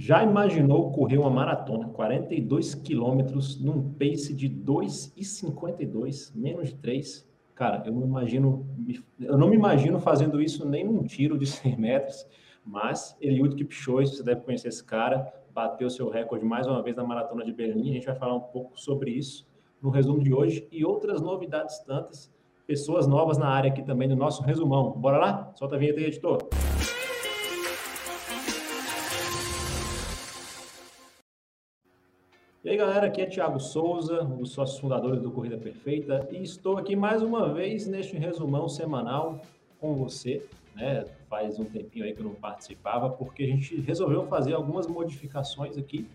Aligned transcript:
Já 0.00 0.24
imaginou 0.24 0.90
correr 0.92 1.18
uma 1.18 1.28
maratona, 1.28 1.90
42 1.90 2.74
quilômetros, 2.74 3.62
num 3.62 3.92
pace 3.92 4.34
de 4.34 4.48
2,52, 4.48 6.34
menos 6.34 6.70
de 6.70 6.76
3? 6.76 7.28
Cara, 7.54 7.82
eu 7.84 7.92
não 7.92 8.06
imagino, 8.06 8.66
eu 9.20 9.36
não 9.36 9.50
me 9.50 9.56
imagino 9.56 10.00
fazendo 10.00 10.40
isso 10.40 10.66
nem 10.66 10.86
num 10.86 11.02
tiro 11.02 11.36
de 11.36 11.44
100 11.46 11.76
metros, 11.76 12.26
mas 12.64 13.14
Eliud 13.20 13.54
Kipchoge, 13.54 14.16
você 14.16 14.22
deve 14.22 14.40
conhecer 14.40 14.68
esse 14.68 14.82
cara, 14.82 15.30
bateu 15.52 15.90
seu 15.90 16.08
recorde 16.08 16.46
mais 16.46 16.66
uma 16.66 16.82
vez 16.82 16.96
na 16.96 17.04
maratona 17.04 17.44
de 17.44 17.52
Berlim. 17.52 17.90
A 17.90 17.92
gente 17.92 18.06
vai 18.06 18.16
falar 18.16 18.36
um 18.36 18.40
pouco 18.40 18.80
sobre 18.80 19.10
isso 19.10 19.46
no 19.82 19.90
resumo 19.90 20.24
de 20.24 20.32
hoje 20.32 20.66
e 20.72 20.82
outras 20.82 21.20
novidades 21.20 21.78
tantas, 21.80 22.32
pessoas 22.66 23.06
novas 23.06 23.36
na 23.36 23.48
área 23.48 23.70
aqui 23.70 23.82
também 23.82 24.08
no 24.08 24.16
nosso 24.16 24.42
resumão. 24.44 24.92
Bora 24.92 25.18
lá? 25.18 25.52
Solta 25.56 25.76
a 25.76 25.78
vinheta 25.78 26.00
aí, 26.00 26.06
editor. 26.06 26.38
E 32.62 32.68
aí, 32.68 32.76
galera, 32.76 33.06
aqui 33.06 33.22
é 33.22 33.26
Thiago 33.26 33.58
Souza, 33.58 34.22
um 34.22 34.36
dos 34.36 34.52
sócios 34.52 34.78
fundadores 34.78 35.22
do 35.22 35.30
Corrida 35.30 35.56
Perfeita, 35.56 36.28
e 36.30 36.42
estou 36.42 36.76
aqui 36.76 36.94
mais 36.94 37.22
uma 37.22 37.50
vez 37.54 37.86
neste 37.86 38.18
resumão 38.18 38.68
semanal 38.68 39.40
com 39.80 39.94
você. 39.94 40.46
Né? 40.76 41.06
Faz 41.26 41.58
um 41.58 41.64
tempinho 41.64 42.04
aí 42.04 42.12
que 42.12 42.20
eu 42.20 42.24
não 42.26 42.34
participava, 42.34 43.08
porque 43.08 43.44
a 43.44 43.46
gente 43.46 43.80
resolveu 43.80 44.26
fazer 44.26 44.52
algumas 44.52 44.86
modificações 44.86 45.78
aqui 45.78 46.06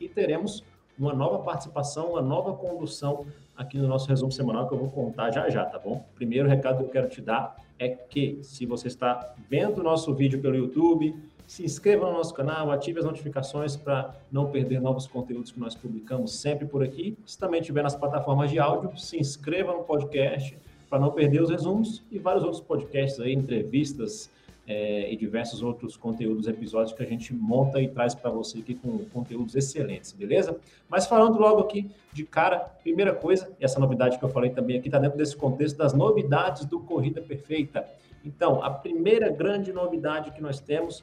e 0.00 0.08
teremos 0.08 0.64
uma 0.98 1.14
nova 1.14 1.38
participação, 1.38 2.10
uma 2.10 2.20
nova 2.20 2.52
condução 2.52 3.24
aqui 3.56 3.78
no 3.78 3.86
nosso 3.86 4.08
resumo 4.08 4.32
semanal 4.32 4.66
que 4.66 4.74
eu 4.74 4.78
vou 4.78 4.90
contar 4.90 5.30
já 5.30 5.48
já, 5.48 5.64
tá 5.64 5.78
bom? 5.78 6.04
Primeiro 6.16 6.48
recado 6.48 6.78
que 6.78 6.84
eu 6.84 6.88
quero 6.88 7.08
te 7.08 7.20
dar 7.20 7.56
é 7.78 7.88
que 7.88 8.40
se 8.42 8.66
você 8.66 8.88
está 8.88 9.34
vendo 9.48 9.78
o 9.78 9.84
nosso 9.84 10.12
vídeo 10.12 10.40
pelo 10.40 10.56
YouTube, 10.56 11.14
se 11.46 11.64
inscreva 11.64 12.06
no 12.06 12.12
nosso 12.12 12.32
canal, 12.34 12.70
ative 12.70 12.98
as 12.98 13.04
notificações 13.04 13.76
para 13.76 14.14
não 14.30 14.50
perder 14.50 14.80
novos 14.80 15.06
conteúdos 15.06 15.52
que 15.52 15.60
nós 15.60 15.74
publicamos 15.74 16.34
sempre 16.34 16.66
por 16.66 16.82
aqui. 16.82 17.16
Se 17.26 17.38
também 17.38 17.60
estiver 17.60 17.82
nas 17.82 17.94
plataformas 17.94 18.50
de 18.50 18.58
áudio, 18.58 18.96
se 18.98 19.18
inscreva 19.18 19.72
no 19.72 19.84
podcast 19.84 20.56
para 20.88 20.98
não 20.98 21.10
perder 21.10 21.42
os 21.42 21.50
resumos 21.50 22.02
e 22.10 22.18
vários 22.18 22.44
outros 22.44 22.60
podcasts 22.60 23.18
aí, 23.20 23.32
entrevistas 23.32 24.30
é, 24.66 25.12
e 25.12 25.16
diversos 25.16 25.62
outros 25.62 25.96
conteúdos, 25.96 26.46
episódios 26.46 26.92
que 26.94 27.02
a 27.02 27.06
gente 27.06 27.34
monta 27.34 27.80
e 27.80 27.88
traz 27.88 28.14
para 28.14 28.30
você 28.30 28.58
aqui 28.58 28.74
com 28.74 28.98
conteúdos 29.06 29.54
excelentes, 29.54 30.12
beleza? 30.12 30.56
Mas 30.88 31.06
falando 31.06 31.38
logo 31.38 31.60
aqui 31.60 31.90
de 32.12 32.24
cara, 32.24 32.58
primeira 32.58 33.14
coisa, 33.14 33.50
essa 33.60 33.80
novidade 33.80 34.18
que 34.18 34.24
eu 34.24 34.28
falei 34.28 34.50
também 34.50 34.78
aqui 34.78 34.88
está 34.88 34.98
dentro 34.98 35.18
desse 35.18 35.36
contexto 35.36 35.76
das 35.76 35.92
novidades 35.92 36.64
do 36.64 36.78
Corrida 36.78 37.20
Perfeita. 37.20 37.86
Então, 38.24 38.62
a 38.62 38.70
primeira 38.70 39.30
grande 39.30 39.72
novidade 39.72 40.30
que 40.30 40.40
nós 40.40 40.60
temos 40.60 41.02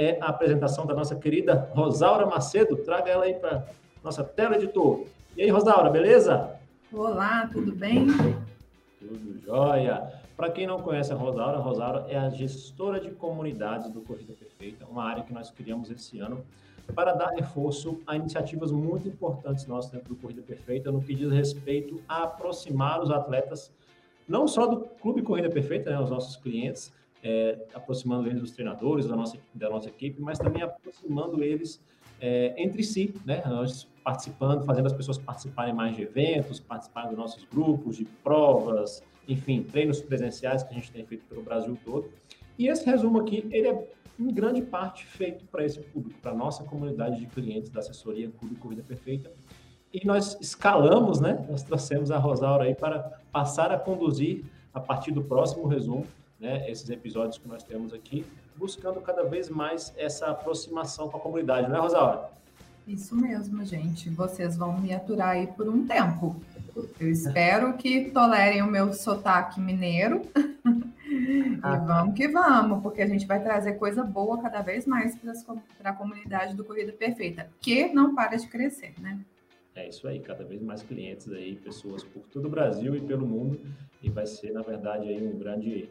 é 0.00 0.18
a 0.18 0.28
apresentação 0.28 0.86
da 0.86 0.94
nossa 0.94 1.14
querida 1.14 1.70
Rosaura 1.74 2.24
Macedo. 2.24 2.74
Traga 2.76 3.10
ela 3.10 3.24
aí 3.24 3.34
para 3.34 3.66
nossa 4.02 4.24
tela, 4.24 4.56
editor. 4.56 5.04
E 5.36 5.42
aí, 5.42 5.50
Rosaura, 5.50 5.90
beleza? 5.90 6.58
Olá, 6.90 7.46
tudo 7.52 7.72
bem? 7.72 8.06
Tudo 8.98 9.38
jóia. 9.44 10.10
Para 10.34 10.50
quem 10.50 10.66
não 10.66 10.80
conhece 10.80 11.12
a 11.12 11.16
Rosaura, 11.16 11.58
a 11.58 11.60
Rosaura 11.60 12.06
é 12.08 12.16
a 12.16 12.30
gestora 12.30 12.98
de 12.98 13.10
comunidades 13.10 13.90
do 13.90 14.00
Corrida 14.00 14.32
Perfeita, 14.32 14.86
uma 14.86 15.04
área 15.04 15.22
que 15.22 15.34
nós 15.34 15.50
criamos 15.50 15.90
esse 15.90 16.18
ano 16.18 16.42
para 16.94 17.12
dar 17.12 17.28
reforço 17.28 18.00
a 18.06 18.16
iniciativas 18.16 18.72
muito 18.72 19.06
importantes 19.06 19.66
nossas 19.66 19.90
dentro 19.90 20.08
do 20.08 20.16
Corrida 20.16 20.40
Perfeita, 20.40 20.90
no 20.90 21.02
que 21.02 21.14
diz 21.14 21.30
respeito 21.30 22.00
a 22.08 22.22
aproximar 22.22 23.02
os 23.02 23.10
atletas, 23.10 23.70
não 24.26 24.48
só 24.48 24.66
do 24.66 24.80
Clube 24.80 25.20
Corrida 25.20 25.50
Perfeita, 25.50 25.90
né, 25.90 26.00
os 26.00 26.10
nossos 26.10 26.36
clientes, 26.36 26.90
é, 27.22 27.58
aproximando 27.74 28.28
eles 28.28 28.40
dos 28.40 28.50
treinadores, 28.52 29.06
da 29.06 29.16
nossa, 29.16 29.38
da 29.54 29.68
nossa 29.68 29.88
equipe, 29.88 30.20
mas 30.20 30.38
também 30.38 30.62
aproximando 30.62 31.42
eles 31.42 31.80
é, 32.20 32.54
entre 32.56 32.82
si, 32.82 33.14
né? 33.24 33.42
Nós 33.46 33.88
participando, 34.02 34.64
fazendo 34.64 34.86
as 34.86 34.92
pessoas 34.92 35.18
participarem 35.18 35.74
mais 35.74 35.94
de 35.94 36.02
eventos, 36.02 36.58
participarem 36.60 37.10
dos 37.10 37.18
nossos 37.18 37.44
grupos, 37.44 37.96
de 37.96 38.04
provas, 38.04 39.02
enfim, 39.28 39.62
treinos 39.62 40.00
presenciais 40.00 40.62
que 40.62 40.70
a 40.70 40.74
gente 40.74 40.90
tem 40.90 41.04
feito 41.04 41.24
pelo 41.26 41.42
Brasil 41.42 41.78
todo. 41.84 42.10
E 42.58 42.68
esse 42.68 42.84
resumo 42.84 43.20
aqui, 43.20 43.46
ele 43.50 43.68
é 43.68 43.88
em 44.18 44.32
grande 44.32 44.60
parte 44.60 45.06
feito 45.06 45.46
para 45.46 45.64
esse 45.64 45.80
público, 45.80 46.18
para 46.20 46.32
a 46.32 46.34
nossa 46.34 46.62
comunidade 46.64 47.18
de 47.18 47.26
clientes 47.26 47.70
da 47.70 47.80
assessoria 47.80 48.30
Clube 48.38 48.56
Corrida 48.56 48.82
Perfeita. 48.82 49.32
E 49.92 50.06
nós 50.06 50.36
escalamos, 50.40 51.20
né? 51.20 51.44
Nós 51.48 51.62
trouxemos 51.62 52.10
a 52.10 52.18
Rosaura 52.18 52.64
aí 52.64 52.74
para 52.74 52.98
passar 53.32 53.72
a 53.72 53.78
conduzir, 53.78 54.44
a 54.72 54.78
partir 54.78 55.10
do 55.10 55.22
próximo 55.22 55.66
resumo, 55.66 56.06
né, 56.40 56.68
esses 56.70 56.88
episódios 56.88 57.38
que 57.38 57.46
nós 57.46 57.62
temos 57.62 57.92
aqui, 57.92 58.24
buscando 58.56 59.00
cada 59.00 59.24
vez 59.24 59.48
mais 59.48 59.92
essa 59.96 60.26
aproximação 60.26 61.08
com 61.08 61.18
a 61.18 61.20
comunidade, 61.20 61.68
não 61.68 61.76
é, 61.76 61.80
Rosaura? 61.80 62.30
Isso 62.88 63.14
mesmo, 63.14 63.64
gente. 63.64 64.08
Vocês 64.10 64.56
vão 64.56 64.80
me 64.80 64.92
aturar 64.92 65.30
aí 65.30 65.46
por 65.46 65.68
um 65.68 65.86
tempo. 65.86 66.42
Eu 66.98 67.10
espero 67.10 67.74
que 67.74 68.10
tolerem 68.10 68.62
o 68.62 68.66
meu 68.66 68.92
sotaque 68.92 69.60
mineiro. 69.60 70.22
Ah, 71.62 71.76
e 71.76 71.86
vamos 71.86 72.14
que 72.14 72.26
vamos, 72.28 72.82
porque 72.82 73.02
a 73.02 73.06
gente 73.06 73.26
vai 73.26 73.42
trazer 73.42 73.74
coisa 73.74 74.02
boa 74.02 74.40
cada 74.40 74.62
vez 74.62 74.86
mais 74.86 75.16
para 75.78 75.90
a 75.90 75.92
comunidade 75.92 76.56
do 76.56 76.64
Corrida 76.64 76.92
Perfeita, 76.92 77.48
que 77.60 77.92
não 77.92 78.14
para 78.14 78.36
de 78.36 78.48
crescer, 78.48 78.94
né? 78.98 79.20
É 79.74 79.88
isso 79.88 80.08
aí, 80.08 80.18
cada 80.18 80.44
vez 80.44 80.60
mais 80.60 80.82
clientes 80.82 81.30
aí, 81.30 81.54
pessoas 81.54 82.02
por 82.02 82.22
todo 82.24 82.46
o 82.46 82.50
Brasil 82.50 82.96
e 82.96 83.00
pelo 83.00 83.26
mundo, 83.26 83.60
e 84.02 84.10
vai 84.10 84.26
ser, 84.26 84.52
na 84.52 84.62
verdade, 84.62 85.08
aí 85.08 85.24
um 85.24 85.38
grande 85.38 85.88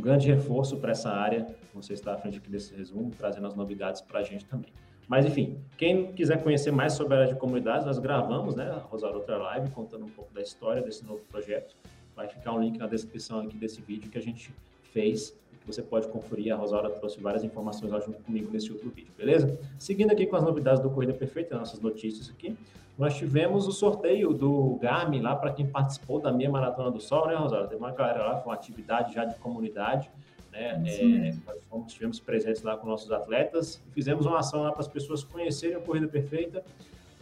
um 0.00 0.02
grande 0.02 0.26
reforço 0.26 0.78
para 0.78 0.92
essa 0.92 1.10
área. 1.10 1.46
Você 1.74 1.92
está 1.92 2.14
à 2.14 2.16
frente 2.16 2.38
aqui 2.38 2.50
desse 2.50 2.74
resumo, 2.74 3.10
trazendo 3.16 3.46
as 3.46 3.54
novidades 3.54 4.00
para 4.00 4.20
a 4.20 4.22
gente 4.22 4.46
também. 4.46 4.72
Mas, 5.06 5.26
enfim, 5.26 5.58
quem 5.76 6.12
quiser 6.12 6.42
conhecer 6.42 6.70
mais 6.70 6.94
sobre 6.94 7.14
a 7.14 7.18
área 7.18 7.34
de 7.34 7.38
comunidades, 7.38 7.84
nós 7.84 7.98
gravamos, 7.98 8.54
né, 8.54 8.80
Rosário, 8.88 9.16
outra 9.16 9.36
live, 9.36 9.70
contando 9.70 10.06
um 10.06 10.08
pouco 10.08 10.32
da 10.32 10.40
história 10.40 10.80
desse 10.80 11.04
novo 11.04 11.20
projeto. 11.30 11.76
Vai 12.16 12.28
ficar 12.28 12.52
um 12.52 12.60
link 12.60 12.78
na 12.78 12.86
descrição 12.86 13.40
aqui 13.40 13.56
desse 13.56 13.82
vídeo 13.82 14.10
que 14.10 14.16
a 14.16 14.22
gente 14.22 14.50
fez 14.92 15.36
que 15.60 15.66
você 15.66 15.82
pode 15.82 16.08
conferir. 16.08 16.52
A 16.52 16.56
Rosaura 16.56 16.90
trouxe 16.90 17.20
várias 17.20 17.44
informações 17.44 17.92
lá 17.92 18.00
junto 18.00 18.22
comigo 18.22 18.50
nesse 18.50 18.72
outro 18.72 18.90
vídeo, 18.90 19.12
beleza? 19.16 19.58
Seguindo 19.78 20.10
aqui 20.10 20.26
com 20.26 20.36
as 20.36 20.42
novidades 20.42 20.82
do 20.82 20.90
Corrida 20.90 21.12
Perfeita, 21.12 21.56
nossas 21.56 21.80
notícias 21.80 22.30
aqui, 22.30 22.56
nós 22.98 23.16
tivemos 23.16 23.66
o 23.66 23.72
sorteio 23.72 24.34
do 24.34 24.78
Garmin 24.80 25.20
lá 25.20 25.34
para 25.34 25.52
quem 25.52 25.66
participou 25.66 26.20
da 26.20 26.32
minha 26.32 26.50
Maratona 26.50 26.90
do 26.90 27.00
Sol, 27.00 27.28
né, 27.28 27.34
Rosaura? 27.34 27.66
Tem 27.66 27.78
uma 27.78 27.92
galera 27.92 28.24
lá, 28.24 28.36
foi 28.36 28.50
uma 28.50 28.54
atividade 28.54 29.14
já 29.14 29.24
de 29.24 29.36
comunidade, 29.36 30.10
né? 30.52 30.82
É, 30.84 31.34
nós 31.46 31.62
fomos, 31.68 31.86
estivemos 31.88 32.20
presentes 32.20 32.62
lá 32.62 32.76
com 32.76 32.86
nossos 32.86 33.10
atletas 33.12 33.80
e 33.88 33.90
fizemos 33.92 34.26
uma 34.26 34.38
ação 34.40 34.62
lá 34.62 34.72
para 34.72 34.80
as 34.80 34.88
pessoas 34.88 35.22
conhecerem 35.22 35.76
a 35.76 35.80
Corrida 35.80 36.08
Perfeita, 36.08 36.62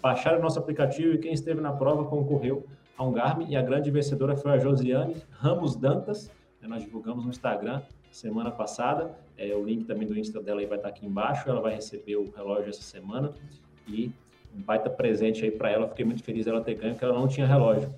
baixaram 0.00 0.38
o 0.38 0.42
nosso 0.42 0.58
aplicativo 0.58 1.14
e 1.14 1.18
quem 1.18 1.32
esteve 1.32 1.60
na 1.60 1.72
prova 1.72 2.04
concorreu 2.04 2.64
a 2.96 3.04
um 3.04 3.12
Garmin 3.12 3.46
e 3.48 3.56
a 3.56 3.62
grande 3.62 3.90
vencedora 3.90 4.34
foi 4.36 4.52
a 4.52 4.58
Josiane 4.58 5.16
Ramos 5.30 5.76
Dantas, 5.76 6.30
né? 6.60 6.66
nós 6.66 6.82
divulgamos 6.82 7.24
no 7.24 7.30
Instagram 7.30 7.82
semana 8.10 8.50
passada. 8.50 9.10
É, 9.36 9.54
o 9.54 9.64
link 9.64 9.84
também 9.84 10.06
do 10.06 10.18
Insta 10.18 10.40
dela 10.40 10.60
aí 10.60 10.66
vai 10.66 10.78
estar 10.78 10.88
aqui 10.88 11.06
embaixo. 11.06 11.48
Ela 11.48 11.60
vai 11.60 11.74
receber 11.74 12.16
o 12.16 12.30
relógio 12.30 12.70
essa 12.70 12.82
semana 12.82 13.32
e 13.86 14.10
um 14.54 14.60
baita 14.60 14.90
presente 14.90 15.44
aí 15.44 15.50
para 15.50 15.70
ela. 15.70 15.88
Fiquei 15.88 16.04
muito 16.04 16.22
feliz 16.22 16.44
dela 16.44 16.60
ter 16.60 16.74
ganho, 16.74 16.94
porque 16.94 17.04
ela 17.04 17.14
não 17.14 17.28
tinha 17.28 17.46
relógio. 17.46 17.92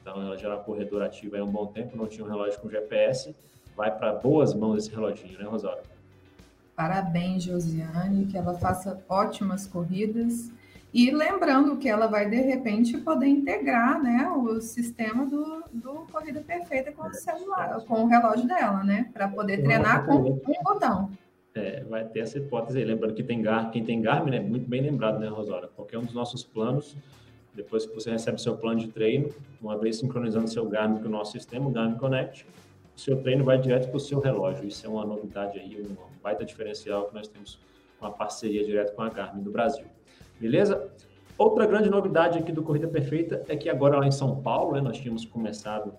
Então, 0.00 0.20
ela 0.22 0.36
já 0.36 0.48
era 0.48 0.56
corredora 0.58 1.06
ativa 1.06 1.38
há 1.38 1.44
um 1.44 1.50
bom 1.50 1.66
tempo, 1.66 1.96
não 1.96 2.06
tinha 2.06 2.24
um 2.24 2.28
relógio 2.28 2.60
com 2.60 2.68
GPS. 2.68 3.34
Vai 3.76 3.96
para 3.96 4.12
boas 4.12 4.54
mãos 4.54 4.78
esse 4.78 4.94
reloginho, 4.94 5.38
né, 5.38 5.44
Rosário? 5.44 5.82
Parabéns, 6.74 7.44
Josiane, 7.44 8.26
que 8.26 8.36
ela 8.36 8.54
faça 8.54 9.02
ótimas 9.08 9.66
corridas 9.66 10.50
e 10.92 11.10
lembrando 11.10 11.76
que 11.76 11.88
ela 11.88 12.06
vai, 12.06 12.28
de 12.28 12.40
repente, 12.40 12.96
poder 12.98 13.26
integrar 13.26 14.02
né, 14.02 14.28
o 14.28 14.60
sistema 14.60 15.26
do, 15.26 15.62
do 15.72 16.06
Corrida 16.10 16.40
Perfeita 16.40 16.92
com 16.92 17.08
o 17.08 17.14
celular, 17.14 17.80
com 17.86 18.04
o 18.04 18.06
relógio 18.06 18.46
dela, 18.46 18.82
né? 18.82 19.10
Para 19.12 19.28
poder 19.28 19.62
treinar 19.62 20.06
com 20.06 20.14
um 20.14 20.62
botão. 20.64 21.10
É, 21.54 21.82
vai 21.84 22.04
ter 22.04 22.20
essa 22.20 22.38
hipótese 22.38 22.78
aí. 22.78 22.84
Lembrando 22.84 23.14
que 23.14 23.22
tem 23.22 23.42
Gar, 23.42 23.70
quem 23.70 23.84
tem 23.84 24.00
Garmin, 24.00 24.36
é 24.36 24.40
né, 24.40 24.46
muito 24.46 24.68
bem 24.68 24.82
lembrado, 24.82 25.18
né, 25.18 25.28
Rosário? 25.28 25.68
Qualquer 25.74 25.98
um 25.98 26.04
dos 26.04 26.14
nossos 26.14 26.44
planos, 26.44 26.96
depois 27.54 27.86
que 27.86 27.94
você 27.94 28.10
recebe 28.10 28.40
seu 28.40 28.56
plano 28.56 28.80
de 28.80 28.88
treino, 28.88 29.30
uma 29.60 29.76
vez 29.78 29.98
sincronizando 29.98 30.48
seu 30.48 30.66
Garmin 30.68 31.00
com 31.00 31.08
o 31.08 31.10
nosso 31.10 31.32
sistema, 31.32 31.66
o 31.66 31.70
Garmin 31.70 31.96
Connect, 31.96 32.46
o 32.94 33.00
seu 33.00 33.22
treino 33.22 33.44
vai 33.44 33.58
direto 33.58 33.88
para 33.88 33.96
o 33.96 34.00
seu 34.00 34.20
relógio. 34.20 34.66
Isso 34.66 34.86
é 34.86 34.88
uma 34.88 35.04
novidade 35.04 35.58
aí, 35.58 35.80
um 35.80 35.96
baita 36.22 36.44
diferencial 36.44 37.06
que 37.08 37.14
nós 37.14 37.26
temos 37.26 37.58
uma 38.00 38.10
parceria 38.10 38.64
direto 38.64 38.94
com 38.94 39.02
a 39.02 39.08
Garmin 39.08 39.42
do 39.42 39.50
Brasil. 39.50 39.86
Beleza? 40.38 40.90
Outra 41.38 41.66
grande 41.66 41.90
novidade 41.90 42.38
aqui 42.38 42.52
do 42.52 42.62
Corrida 42.62 42.88
Perfeita 42.88 43.44
é 43.48 43.56
que 43.56 43.68
agora 43.68 43.98
lá 43.98 44.06
em 44.06 44.12
São 44.12 44.36
Paulo, 44.36 44.72
né, 44.72 44.80
nós 44.80 44.98
tínhamos 44.98 45.24
começado 45.24 45.92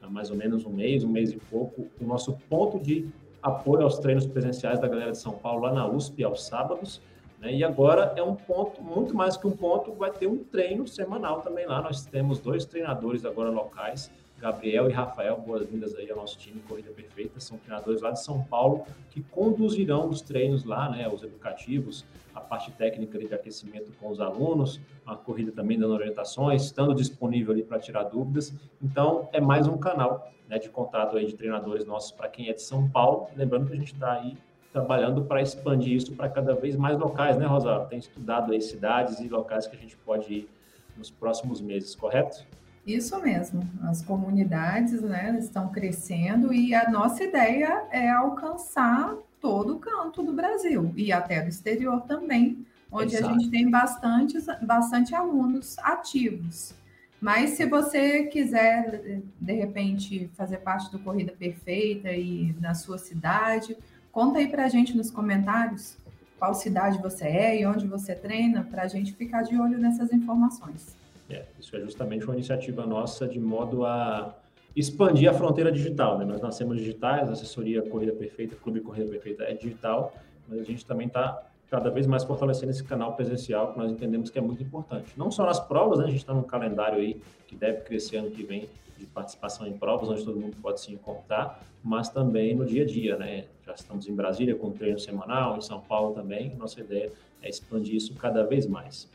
há 0.00 0.08
mais 0.08 0.30
ou 0.30 0.36
menos 0.36 0.64
um 0.64 0.70
mês, 0.70 1.02
um 1.02 1.08
mês 1.08 1.32
e 1.32 1.36
pouco, 1.36 1.86
o 2.00 2.04
nosso 2.04 2.32
ponto 2.48 2.78
de 2.78 3.08
apoio 3.42 3.82
aos 3.82 3.98
treinos 3.98 4.26
presenciais 4.26 4.78
da 4.80 4.88
galera 4.88 5.12
de 5.12 5.18
São 5.18 5.32
Paulo 5.32 5.62
lá 5.62 5.72
na 5.72 5.86
USP 5.86 6.22
aos 6.24 6.44
sábados. 6.46 7.00
Né, 7.40 7.54
e 7.54 7.64
agora 7.64 8.12
é 8.16 8.22
um 8.22 8.34
ponto, 8.34 8.82
muito 8.82 9.14
mais 9.14 9.36
que 9.36 9.46
um 9.46 9.52
ponto, 9.52 9.92
vai 9.92 10.10
ter 10.10 10.26
um 10.26 10.38
treino 10.38 10.86
semanal 10.86 11.40
também 11.40 11.66
lá. 11.66 11.82
Nós 11.82 12.06
temos 12.06 12.38
dois 12.38 12.64
treinadores 12.64 13.24
agora 13.24 13.50
locais 13.50 14.10
Gabriel 14.38 14.90
e 14.90 14.92
Rafael, 14.92 15.38
boas-vindas 15.38 15.94
aí 15.94 16.10
ao 16.10 16.16
nosso 16.16 16.36
time 16.38 16.60
Corrida 16.68 16.90
Perfeita. 16.90 17.40
São 17.40 17.56
treinadores 17.56 18.02
lá 18.02 18.10
de 18.10 18.22
São 18.22 18.42
Paulo 18.42 18.84
que 19.10 19.22
conduzirão 19.22 20.08
os 20.08 20.20
treinos 20.20 20.64
lá, 20.64 20.90
né, 20.90 21.08
os 21.08 21.22
educativos, 21.22 22.04
a 22.34 22.40
parte 22.40 22.70
técnica 22.72 23.18
de 23.18 23.32
aquecimento 23.32 23.92
com 23.98 24.10
os 24.10 24.20
alunos, 24.20 24.80
a 25.06 25.14
corrida 25.14 25.52
também 25.52 25.78
dando 25.78 25.94
orientações, 25.94 26.64
estando 26.64 26.94
disponível 26.94 27.52
ali 27.52 27.62
para 27.62 27.78
tirar 27.78 28.04
dúvidas. 28.04 28.52
Então, 28.82 29.28
é 29.32 29.40
mais 29.40 29.66
um 29.66 29.78
canal 29.78 30.30
né, 30.48 30.58
de 30.58 30.68
contato 30.68 31.16
aí 31.16 31.26
de 31.26 31.34
treinadores 31.34 31.84
nossos 31.84 32.10
para 32.10 32.28
quem 32.28 32.48
é 32.48 32.52
de 32.52 32.62
São 32.62 32.88
Paulo. 32.88 33.28
Lembrando 33.36 33.66
que 33.66 33.72
a 33.72 33.76
gente 33.76 33.94
está 33.94 34.12
aí 34.12 34.36
trabalhando 34.72 35.24
para 35.24 35.40
expandir 35.40 35.94
isso 35.94 36.14
para 36.16 36.28
cada 36.28 36.52
vez 36.54 36.74
mais 36.76 36.98
locais, 36.98 37.36
né, 37.36 37.46
Rosário? 37.46 37.86
Tem 37.86 38.00
estudado 38.00 38.52
aí 38.52 38.60
cidades 38.60 39.20
e 39.20 39.28
locais 39.28 39.68
que 39.68 39.76
a 39.76 39.78
gente 39.78 39.96
pode 39.98 40.34
ir 40.34 40.48
nos 40.96 41.10
próximos 41.10 41.60
meses, 41.60 41.94
correto? 41.94 42.44
Isso 42.86 43.20
mesmo. 43.20 43.66
As 43.82 44.02
comunidades 44.02 45.00
né, 45.00 45.36
estão 45.38 45.68
crescendo 45.68 46.52
e 46.52 46.74
a 46.74 46.90
nossa 46.90 47.24
ideia 47.24 47.84
é 47.90 48.10
alcançar 48.10 49.14
todo 49.40 49.76
o 49.76 49.78
canto 49.78 50.22
do 50.22 50.32
Brasil 50.32 50.92
e 50.96 51.12
até 51.12 51.40
do 51.40 51.48
exterior 51.48 52.02
também, 52.02 52.66
onde 52.90 53.16
Exato. 53.16 53.30
a 53.30 53.38
gente 53.38 53.50
tem 53.50 53.70
bastantes, 53.70 54.46
bastante 54.62 55.14
alunos 55.14 55.78
ativos. 55.78 56.74
Mas 57.20 57.50
se 57.50 57.64
você 57.64 58.24
quiser, 58.24 59.22
de 59.40 59.52
repente, 59.54 60.30
fazer 60.36 60.58
parte 60.58 60.90
do 60.92 60.98
Corrida 60.98 61.32
Perfeita 61.32 62.12
e 62.12 62.54
na 62.60 62.74
sua 62.74 62.98
cidade, 62.98 63.76
conta 64.12 64.38
aí 64.38 64.48
para 64.48 64.64
a 64.64 64.68
gente 64.68 64.94
nos 64.94 65.10
comentários 65.10 65.96
qual 66.38 66.52
cidade 66.52 66.98
você 66.98 67.24
é 67.24 67.60
e 67.62 67.66
onde 67.66 67.86
você 67.86 68.14
treina, 68.14 68.62
para 68.62 68.82
a 68.82 68.88
gente 68.88 69.14
ficar 69.14 69.42
de 69.42 69.56
olho 69.56 69.78
nessas 69.78 70.12
informações. 70.12 70.94
É, 71.28 71.44
isso 71.58 71.74
é 71.76 71.80
justamente 71.80 72.24
uma 72.24 72.34
iniciativa 72.34 72.84
nossa 72.86 73.26
de 73.26 73.40
modo 73.40 73.84
a 73.84 74.34
expandir 74.76 75.30
a 75.30 75.32
fronteira 75.32 75.70
digital. 75.70 76.18
Né? 76.18 76.24
Nós 76.24 76.40
nascemos 76.40 76.76
digitais, 76.76 77.28
a 77.28 77.32
assessoria 77.32 77.82
Corrida 77.82 78.12
Perfeita, 78.12 78.56
Clube 78.56 78.80
Corrida 78.80 79.10
Perfeita 79.10 79.44
é 79.44 79.54
digital, 79.54 80.12
mas 80.48 80.58
a 80.58 80.64
gente 80.64 80.84
também 80.84 81.06
está 81.06 81.46
cada 81.70 81.90
vez 81.90 82.06
mais 82.06 82.22
fortalecendo 82.24 82.70
esse 82.70 82.84
canal 82.84 83.14
presencial 83.16 83.72
que 83.72 83.78
nós 83.78 83.90
entendemos 83.90 84.30
que 84.30 84.38
é 84.38 84.42
muito 84.42 84.62
importante. 84.62 85.12
Não 85.16 85.30
só 85.30 85.44
nas 85.46 85.58
provas, 85.58 85.98
né? 85.98 86.04
a 86.04 86.08
gente 86.08 86.18
está 86.18 86.34
num 86.34 86.42
calendário 86.42 86.98
aí 86.98 87.20
que 87.46 87.56
deve 87.56 87.80
crescer 87.82 88.18
ano 88.18 88.30
que 88.30 88.42
vem 88.42 88.68
de 88.98 89.06
participação 89.06 89.66
em 89.66 89.72
provas, 89.72 90.08
onde 90.08 90.24
todo 90.24 90.38
mundo 90.38 90.56
pode 90.62 90.80
se 90.80 90.92
encontrar, 90.92 91.62
mas 91.82 92.08
também 92.08 92.54
no 92.54 92.64
dia 92.64 92.84
a 92.84 92.86
dia, 92.86 93.16
né? 93.16 93.46
Já 93.66 93.74
estamos 93.74 94.08
em 94.08 94.14
Brasília 94.14 94.54
com 94.54 94.70
treino 94.70 94.98
semanal, 94.98 95.56
em 95.56 95.60
São 95.60 95.80
Paulo 95.80 96.14
também. 96.14 96.54
Nossa 96.54 96.80
ideia 96.80 97.10
é 97.42 97.48
expandir 97.48 97.96
isso 97.96 98.14
cada 98.14 98.44
vez 98.44 98.66
mais. 98.66 99.08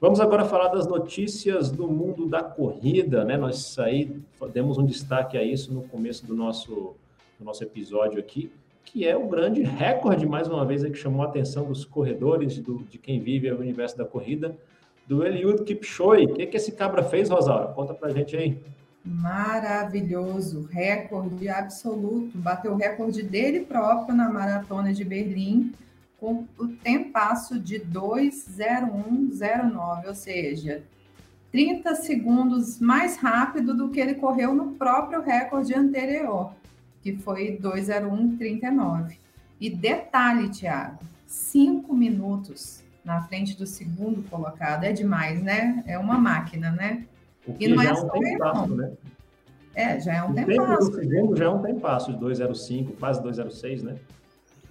Vamos 0.00 0.20
agora 0.20 0.44
falar 0.44 0.68
das 0.68 0.86
notícias 0.86 1.70
do 1.70 1.88
mundo 1.88 2.26
da 2.26 2.42
corrida, 2.42 3.24
né? 3.24 3.36
Nós 3.36 3.78
aí 3.78 4.20
demos 4.52 4.76
um 4.76 4.84
destaque 4.84 5.38
a 5.38 5.42
isso 5.42 5.72
no 5.72 5.82
começo 5.82 6.26
do 6.26 6.34
nosso, 6.34 6.94
do 7.38 7.44
nosso 7.44 7.62
episódio 7.62 8.18
aqui, 8.18 8.50
que 8.84 9.06
é 9.06 9.16
o 9.16 9.26
grande 9.26 9.62
recorde, 9.62 10.26
mais 10.26 10.46
uma 10.46 10.64
vez, 10.64 10.82
que 10.84 10.94
chamou 10.94 11.22
a 11.22 11.28
atenção 11.28 11.64
dos 11.66 11.84
corredores, 11.84 12.58
do, 12.58 12.84
de 12.90 12.98
quem 12.98 13.20
vive 13.20 13.50
o 13.50 13.58
universo 13.58 13.96
da 13.96 14.04
corrida, 14.04 14.56
do 15.06 15.24
Eliud 15.24 15.62
Kipchoge. 15.64 16.26
O 16.26 16.34
que, 16.34 16.46
que 16.46 16.56
esse 16.56 16.72
cabra 16.72 17.02
fez, 17.02 17.30
Rosário? 17.30 17.74
Conta 17.74 17.94
pra 17.94 18.10
gente 18.10 18.36
aí. 18.36 18.58
Maravilhoso, 19.04 20.66
recorde 20.70 21.48
absoluto. 21.48 22.36
Bateu 22.38 22.72
o 22.72 22.76
recorde 22.76 23.22
dele 23.22 23.60
próprio 23.60 24.14
na 24.14 24.30
maratona 24.30 24.92
de 24.92 25.04
Berlim, 25.04 25.72
com 26.24 26.46
o 26.58 26.68
tempasso 26.68 27.60
de 27.60 27.78
2:01:09, 27.78 30.08
ou 30.08 30.14
seja, 30.14 30.82
30 31.52 31.94
segundos 31.96 32.80
mais 32.80 33.18
rápido 33.18 33.74
do 33.74 33.90
que 33.90 34.00
ele 34.00 34.14
correu 34.14 34.54
no 34.54 34.72
próprio 34.72 35.20
recorde 35.20 35.74
anterior, 35.74 36.54
que 37.02 37.14
foi 37.14 37.58
2:01:39. 37.60 39.18
E 39.60 39.68
detalhe, 39.68 40.48
Thiago, 40.48 41.04
cinco 41.26 41.94
minutos 41.94 42.82
na 43.04 43.20
frente 43.24 43.54
do 43.54 43.66
segundo 43.66 44.22
colocado 44.30 44.84
é 44.84 44.92
demais, 44.92 45.42
né? 45.42 45.84
É 45.86 45.98
uma 45.98 46.16
máquina, 46.16 46.70
né? 46.70 47.04
O 47.46 47.52
que 47.52 47.66
e 47.66 47.68
não 47.68 47.82
é, 47.82 47.88
é 47.88 47.92
um 47.92 48.08
tempasso, 48.08 48.74
né? 48.74 48.92
É, 49.74 50.00
já 50.00 50.14
é 50.14 50.22
um 50.22 50.30
o 50.30 50.34
tempo 50.34 50.48
do 50.48 50.94
segundo 50.94 51.36
já 51.36 51.44
é 51.44 51.50
um 51.50 51.60
tempasso, 51.60 52.10
de 52.12 52.18
2,05, 52.18 52.96
quase 52.98 53.22
2,06, 53.22 53.82
né? 53.82 53.98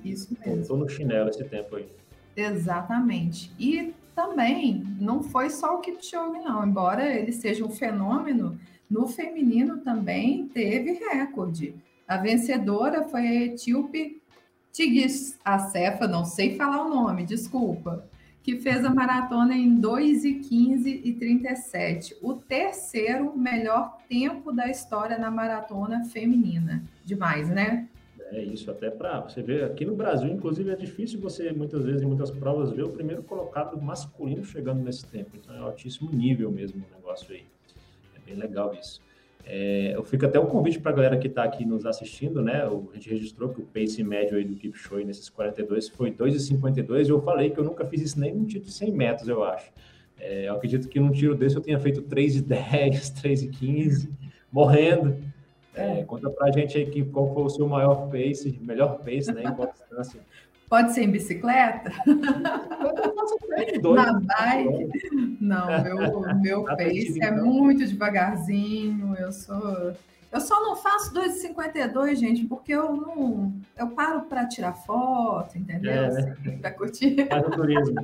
Isso 0.03 0.35
mesmo. 0.45 0.61
Estou 0.61 0.77
no 0.77 0.89
chinelo 0.89 1.29
esse 1.29 1.43
tempo 1.43 1.75
aí. 1.75 1.87
Exatamente. 2.35 3.51
E 3.59 3.93
também 4.15 4.83
não 4.99 5.23
foi 5.23 5.49
só 5.49 5.75
o 5.75 5.81
Kipchoge, 5.81 6.39
não. 6.39 6.65
Embora 6.65 7.05
ele 7.05 7.31
seja 7.31 7.65
um 7.65 7.69
fenômeno, 7.69 8.59
no 8.89 9.07
feminino 9.07 9.77
também 9.77 10.47
teve 10.47 10.93
recorde. 10.93 11.75
A 12.07 12.17
vencedora 12.17 13.03
foi 13.03 13.21
a 13.21 13.43
etíope 13.45 14.21
Tigis 14.71 15.39
Acefa, 15.45 16.07
não 16.07 16.25
sei 16.25 16.55
falar 16.55 16.83
o 16.85 16.89
nome, 16.89 17.25
desculpa, 17.25 18.07
que 18.41 18.57
fez 18.57 18.83
a 18.83 18.89
maratona 18.89 19.55
em 19.55 19.75
2 19.75 20.25
e 20.25 20.33
15 20.33 21.01
e 21.03 21.13
37, 21.13 22.17
o 22.21 22.33
terceiro 22.33 23.37
melhor 23.37 23.97
tempo 24.09 24.51
da 24.51 24.67
história 24.67 25.17
na 25.17 25.31
maratona 25.31 26.03
feminina. 26.05 26.83
Demais, 27.05 27.49
né? 27.49 27.87
É 28.33 28.41
isso, 28.41 28.71
até 28.71 28.89
para 28.89 29.19
você 29.19 29.43
ver, 29.43 29.63
aqui 29.63 29.85
no 29.85 29.95
Brasil, 29.95 30.27
inclusive, 30.27 30.71
é 30.71 30.75
difícil 30.75 31.19
você, 31.19 31.51
muitas 31.51 31.85
vezes, 31.85 32.01
em 32.01 32.05
muitas 32.07 32.31
provas, 32.31 32.71
ver 32.71 32.81
o 32.81 32.89
primeiro 32.89 33.21
colocado 33.21 33.79
masculino 33.79 34.43
chegando 34.43 34.83
nesse 34.83 35.05
tempo. 35.05 35.29
Então, 35.35 35.55
é 35.55 35.59
altíssimo 35.59 36.11
nível 36.11 36.49
mesmo 36.49 36.83
o 36.83 36.95
negócio 36.95 37.31
aí. 37.31 37.45
É 38.15 38.19
bem 38.25 38.35
legal 38.35 38.73
isso. 38.73 38.99
É, 39.45 39.91
eu 39.95 40.03
fico 40.03 40.25
até 40.25 40.39
o 40.39 40.47
convite 40.47 40.79
para 40.79 40.91
a 40.91 40.95
galera 40.95 41.17
que 41.17 41.27
está 41.27 41.43
aqui 41.43 41.63
nos 41.63 41.85
assistindo, 41.85 42.41
né? 42.41 42.63
A 42.63 42.95
gente 42.95 43.07
registrou 43.07 43.49
que 43.49 43.61
o 43.61 43.65
pace 43.65 44.03
médio 44.03 44.35
aí 44.35 44.43
do 44.43 44.73
Show 44.73 44.97
nesses 45.05 45.29
42 45.29 45.89
foi 45.89 46.11
2,52 46.11 47.05
e 47.05 47.09
eu 47.09 47.21
falei 47.21 47.51
que 47.51 47.59
eu 47.59 47.63
nunca 47.63 47.85
fiz 47.85 48.01
isso 48.01 48.19
nem 48.19 48.33
num 48.33 48.45
tiro 48.45 48.63
de 48.63 48.71
100 48.71 48.91
metros, 48.93 49.27
eu 49.27 49.43
acho. 49.43 49.71
É, 50.19 50.47
eu 50.47 50.55
acredito 50.55 50.87
que 50.87 50.99
num 50.99 51.11
tiro 51.11 51.35
desse 51.35 51.55
eu 51.55 51.61
tenha 51.61 51.79
feito 51.79 52.01
3,10, 52.01 53.21
3,15, 53.21 54.09
morrendo. 54.51 55.32
É, 55.75 56.03
conta 56.03 56.29
pra 56.29 56.51
gente 56.51 56.77
aí 56.77 57.05
qual 57.05 57.33
foi 57.33 57.43
o 57.43 57.49
seu 57.49 57.67
maior 57.67 58.09
pace, 58.09 58.59
melhor 58.61 58.99
pace, 58.99 59.31
né? 59.31 59.43
Em 59.43 59.53
qual 59.53 59.71
distância. 59.73 60.19
Pode 60.69 60.93
ser 60.93 61.03
em 61.03 61.11
bicicleta? 61.11 61.91
Na 63.93 64.13
bike? 64.13 65.37
Não, 65.39 65.67
meu, 65.83 66.21
meu 66.41 66.63
pace 66.63 67.21
é 67.21 67.27
então. 67.27 67.45
muito 67.45 67.85
devagarzinho. 67.85 69.15
Eu 69.15 69.31
sou. 69.31 69.93
Eu 70.31 70.41
só 70.41 70.59
não 70.61 70.75
faço 70.75 71.13
2,52, 71.13 72.15
gente, 72.15 72.45
porque 72.45 72.73
eu 72.73 72.95
não. 72.95 73.53
Eu 73.77 73.89
paro 73.89 74.21
para 74.21 74.47
tirar 74.47 74.73
foto, 74.73 75.55
entendeu? 75.57 75.91
É, 75.91 76.11
né? 76.11 76.35
Assim, 76.41 76.57
para 76.57 76.71
curtir. 76.71 77.27
Faz 77.27 77.47
o 77.47 77.51
turismo. 77.51 77.95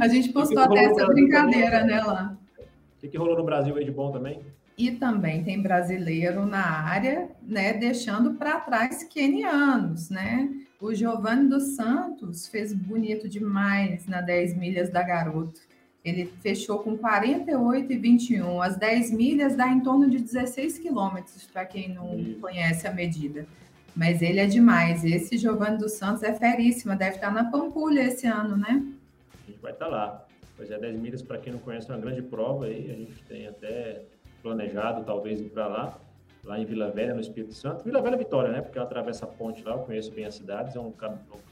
A 0.00 0.08
gente 0.08 0.30
postou 0.32 0.62
até 0.62 0.84
essa 0.84 1.06
brincadeira, 1.06 1.84
né, 1.84 2.02
lá. 2.02 2.34
O 2.58 2.98
que, 2.98 3.08
que 3.08 3.18
rolou 3.18 3.36
no 3.36 3.44
Brasil 3.44 3.76
aí 3.76 3.84
de 3.84 3.90
bom 3.90 4.10
também? 4.10 4.40
E 4.76 4.90
também 4.90 5.42
tem 5.42 5.62
brasileiro 5.62 6.44
na 6.44 6.64
área, 6.64 7.30
né, 7.42 7.72
deixando 7.72 8.34
para 8.34 8.60
trás 8.60 9.02
quenianos, 9.04 10.10
né? 10.10 10.50
O 10.78 10.92
Giovanni 10.94 11.48
dos 11.48 11.74
Santos 11.74 12.46
fez 12.46 12.74
bonito 12.74 13.26
demais 13.28 14.06
na 14.06 14.20
10 14.20 14.56
milhas 14.56 14.90
da 14.90 15.02
Garoto. 15.02 15.60
Ele 16.04 16.26
fechou 16.40 16.80
com 16.80 16.96
48 16.96 17.92
e 17.92 17.96
21. 17.96 18.60
As 18.60 18.76
10 18.76 19.10
milhas 19.10 19.56
dá 19.56 19.66
em 19.68 19.80
torno 19.80 20.08
de 20.08 20.18
16 20.18 20.78
quilômetros, 20.78 21.44
para 21.44 21.64
quem 21.64 21.88
não 21.88 22.34
conhece 22.40 22.86
a 22.86 22.92
medida. 22.92 23.46
Mas 23.94 24.20
ele 24.20 24.38
é 24.38 24.46
demais. 24.46 25.02
Esse 25.02 25.38
Giovanni 25.38 25.78
dos 25.78 25.92
Santos 25.92 26.22
é 26.22 26.34
feríssima, 26.34 26.94
deve 26.94 27.16
estar 27.16 27.32
na 27.32 27.50
Pampulha 27.50 28.02
esse 28.02 28.26
ano, 28.26 28.56
né? 28.56 28.84
A 29.42 29.50
gente 29.50 29.60
vai 29.60 29.72
estar 29.72 29.88
lá. 29.88 30.24
Pois 30.56 30.70
é, 30.70 30.78
10 30.78 31.00
milhas, 31.00 31.22
para 31.22 31.38
quem 31.38 31.54
não 31.54 31.60
conhece, 31.60 31.90
é 31.90 31.94
uma 31.94 32.00
grande 32.00 32.22
prova 32.22 32.66
aí. 32.66 32.90
A 32.90 32.94
gente 32.94 33.22
tem 33.26 33.46
até 33.46 34.02
planejado 34.46 35.02
talvez 35.02 35.40
ir 35.40 35.50
para 35.50 35.66
lá, 35.66 35.98
lá 36.44 36.60
em 36.60 36.64
Vila 36.64 36.88
Velha, 36.92 37.12
no 37.12 37.20
Espírito 37.20 37.52
Santo. 37.52 37.82
Vila 37.82 38.00
Velha 38.00 38.14
é 38.14 38.18
Vitória, 38.18 38.52
né? 38.52 38.60
Porque 38.60 38.78
ela 38.78 38.86
atravessa 38.86 39.24
a 39.24 39.28
ponte 39.28 39.64
lá, 39.64 39.72
eu 39.72 39.80
conheço 39.80 40.12
bem 40.12 40.24
as 40.24 40.36
cidades, 40.36 40.76
é 40.76 40.80
um, 40.80 40.92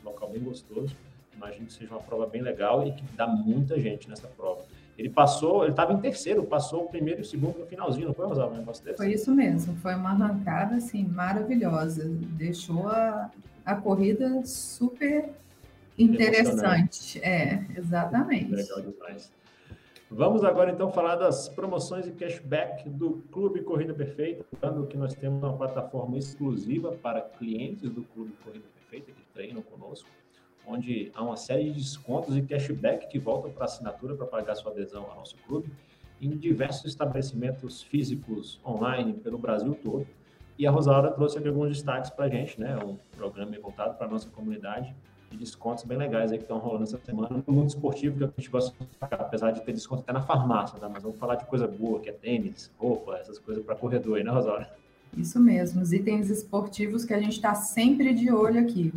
local 0.05 0.31
bem 0.31 0.41
gostoso. 0.41 0.95
Imagino 1.35 1.67
que 1.67 1.73
seja 1.73 1.91
uma 1.91 2.01
prova 2.01 2.27
bem 2.27 2.41
legal 2.41 2.87
e 2.87 2.93
que 2.93 3.03
dá 3.17 3.27
muita 3.27 3.81
gente 3.81 4.09
nessa 4.09 4.29
prova. 4.29 4.63
Ele 4.97 5.09
passou, 5.09 5.65
ele 5.65 5.73
estava 5.73 5.93
em 5.93 5.99
terceiro, 5.99 6.45
passou 6.45 6.85
o 6.85 6.89
primeiro 6.89 7.19
e 7.19 7.23
o 7.23 7.25
segundo 7.25 7.59
no 7.59 7.67
finalzinho, 7.67 8.07
não 8.07 8.15
foi, 8.15 8.27
Rosalba, 8.27 8.55
um 8.55 8.59
negócio 8.59 8.85
desse? 8.85 8.97
Foi 8.97 9.13
isso 9.13 9.35
mesmo, 9.35 9.75
foi 9.79 9.97
uma 9.97 10.11
arrancada, 10.11 10.77
assim, 10.77 11.05
maravilhosa. 11.05 12.05
Deixou 12.07 12.87
a, 12.87 13.29
a 13.67 13.75
corrida 13.75 14.47
super 14.47 15.31
interessante. 15.99 17.19
É, 17.25 17.65
exatamente. 17.77 18.53
Legal 18.53 18.81
demais. 18.81 19.33
Vamos 20.17 20.45
agora 20.45 20.71
então 20.71 20.93
falar 20.93 21.17
das 21.17 21.49
promoções 21.49 22.07
e 22.07 22.13
cashback 22.13 22.89
do 22.89 23.25
Clube 23.33 23.63
Corrida 23.63 23.93
Perfeita, 23.93 24.45
lembrando 24.53 24.87
que 24.87 24.97
nós 24.97 25.13
temos 25.13 25.43
uma 25.43 25.57
plataforma 25.57 26.17
exclusiva 26.17 26.93
para 26.93 27.21
clientes 27.21 27.91
do 27.91 28.05
Clube 28.05 28.33
Corrida 28.45 28.65
Perfeita 28.77 29.11
que 29.11 29.27
treinam 29.35 29.61
conosco, 29.61 30.09
onde 30.69 31.11
há 31.17 31.21
uma 31.21 31.37
série 31.37 31.65
de 31.65 31.81
descontos 31.81 32.37
e 32.37 32.43
cashback 32.43 33.09
que 33.09 33.19
voltam 33.19 33.51
para 33.51 33.65
a 33.65 33.67
assinatura 33.67 34.15
para 34.15 34.25
pagar 34.25 34.55
sua 34.55 34.71
adesão 34.71 35.05
ao 35.11 35.17
nosso 35.17 35.37
clube. 35.49 35.69
em 36.23 36.31
diversos 36.31 36.85
estabelecimentos 36.85 37.83
físicos 37.83 38.61
online 38.65 39.15
pelo 39.15 39.37
Brasil 39.37 39.77
todo. 39.83 40.07
E 40.57 40.65
a 40.65 40.71
Rosaura 40.71 41.11
trouxe 41.11 41.39
aqui 41.39 41.49
alguns 41.49 41.71
destaques 41.71 42.09
para 42.11 42.27
a 42.27 42.29
gente, 42.29 42.59
né? 42.61 42.79
Um 42.85 42.97
programa 43.17 43.51
voltado 43.61 43.99
para 43.99 44.07
a 44.07 44.11
nossa 44.11 44.31
comunidade 44.31 44.95
de 45.31 45.37
descontos 45.37 45.85
bem 45.85 45.99
legais 45.99 46.33
aí 46.33 46.39
que 46.39 46.45
estão 46.45 46.59
rolando 46.59 46.85
essa 46.85 46.99
semana 46.99 47.43
no 47.47 47.53
mundo 47.53 47.69
esportivo, 47.69 48.19
que 48.19 48.25
a 48.25 48.31
gente 48.37 48.51
gosta 48.51 48.75
de 48.79 48.87
destacar, 48.87 49.21
apesar 49.21 49.51
de 49.51 49.61
ter 49.63 49.73
desconto 49.73 50.03
até 50.03 50.13
na 50.13 50.23
farmácia, 50.23 50.79
tá? 50.79 50.89
Mas 50.89 51.03
vamos 51.03 51.19
falar 51.19 51.37
de 51.37 51.45
coisa 51.47 51.67
boa, 51.67 52.01
que 52.01 52.09
é 52.09 52.13
tênis, 52.13 52.71
roupa, 52.79 53.17
essas 53.17 53.39
coisas 53.39 53.65
para 53.65 53.75
corredor 53.75 54.17
aí, 54.19 54.25
né, 54.25 54.31
Rosaura? 54.31 54.71
Isso 55.17 55.39
mesmo, 55.41 55.83
os 55.83 55.93
itens 55.93 56.31
esportivos 56.31 57.05
que 57.05 57.15
a 57.15 57.21
gente 57.21 57.35
está 57.35 57.55
sempre 57.55 58.13
de 58.15 58.33
olho 58.33 58.61
aqui. 58.61 58.93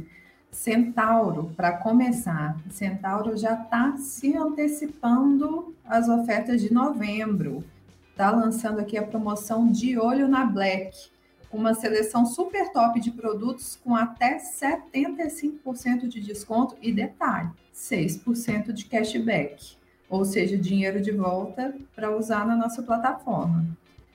Centauro, 0.52 1.52
para 1.56 1.74
começar, 1.74 2.58
Centauro 2.70 3.38
já 3.38 3.54
está 3.54 3.98
se 3.98 4.36
antecipando 4.36 5.76
as 5.86 6.10
ofertas 6.10 6.62
de 6.62 6.74
novembro. 6.74 7.64
Está 8.12 8.32
lançando 8.32 8.80
aqui 8.80 8.98
a 8.98 9.04
promoção 9.04 9.72
de 9.72 10.00
olho 10.00 10.28
na 10.28 10.46
Black 10.46 11.10
uma 11.52 11.74
seleção 11.74 12.26
super 12.26 12.72
top 12.72 13.00
de 13.00 13.12
produtos 13.12 13.80
com 13.84 13.96
até 13.96 14.38
75% 14.38 16.08
de 16.08 16.20
desconto 16.20 16.76
e 16.82 16.92
detalhe, 16.92 17.50
6% 17.74 18.72
de 18.72 18.86
cashback, 18.86 19.78
ou 20.10 20.26
seja, 20.26 20.58
dinheiro 20.58 21.02
de 21.02 21.12
volta 21.12 21.76
para 21.96 22.16
usar 22.16 22.46
na 22.46 22.56
nossa 22.56 22.82
plataforma. 22.84 23.66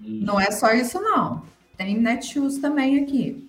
Isso. 0.00 0.24
Não 0.24 0.40
é 0.40 0.50
só 0.50 0.72
isso 0.72 1.00
não. 1.00 1.42
Tem 1.76 1.98
Netshoes 1.98 2.58
também 2.58 3.02
aqui. 3.02 3.48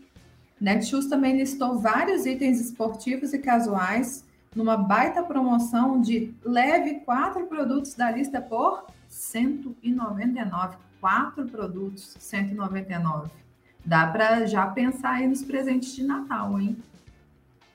Netshoes 0.60 1.08
também 1.08 1.38
listou 1.38 1.80
vários 1.80 2.26
itens 2.26 2.62
esportivos 2.62 3.34
e 3.34 3.40
casuais 3.40 4.24
numa 4.56 4.78
baita 4.78 5.24
promoção 5.24 6.00
de 6.00 6.34
leve 6.44 7.02
quatro 7.02 7.48
produtos 7.48 7.96
da 7.96 8.12
lista 8.12 8.40
por 8.40 8.86
199. 9.10 10.78
Quatro 11.02 11.46
produtos, 11.46 12.16
199. 12.20 13.43
Dá 13.86 14.08
para 14.08 14.46
já 14.46 14.66
pensar 14.68 15.16
aí 15.16 15.28
nos 15.28 15.44
presentes 15.44 15.96
de 15.96 16.04
Natal, 16.04 16.60
hein? 16.60 16.78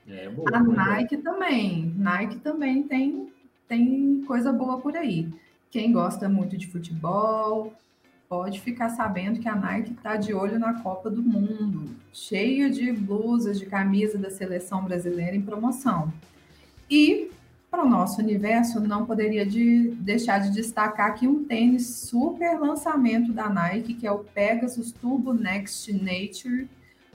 É, 0.07 0.29
boa, 0.31 0.49
a 0.57 0.61
Nike 0.61 1.19
também. 1.19 1.93
Nike 1.97 2.39
também 2.39 2.83
tem, 2.83 3.31
tem 3.69 4.25
coisa 4.27 4.53
boa 4.53 4.79
por 4.81 4.97
aí. 4.97 5.29
Quem 5.71 5.93
gosta 5.93 6.29
muito 6.29 6.57
de 6.57 6.67
futebol, 6.67 7.75
pode 8.29 8.61
ficar 8.61 8.91
sabendo 8.91 9.41
que 9.41 9.49
a 9.49 9.55
Nike 9.55 9.93
está 9.93 10.17
de 10.17 10.33
olho 10.33 10.59
na 10.59 10.83
Copa 10.83 11.11
do 11.11 11.23
Mundo, 11.23 11.95
cheio 12.13 12.71
de 12.71 12.93
blusas, 12.93 13.59
de 13.59 13.67
camisa 13.67 14.17
da 14.19 14.31
seleção 14.31 14.85
brasileira 14.85 15.37
em 15.37 15.43
promoção. 15.43 16.13
E 16.91 17.31
para 17.71 17.85
o 17.85 17.89
nosso 17.89 18.21
universo, 18.21 18.81
não 18.81 19.05
poderia 19.05 19.45
de 19.45 19.91
deixar 20.01 20.39
de 20.39 20.51
destacar 20.51 21.09
aqui 21.09 21.29
um 21.29 21.45
tênis 21.45 21.87
super 21.87 22.59
lançamento 22.59 23.33
da 23.33 23.49
Nike, 23.49 23.95
que 23.95 24.07
é 24.07 24.13
o 24.13 24.21
Pegasus 24.21 24.91
Turbo 24.91 25.35
Next 25.35 25.93
Nature, 25.93 26.69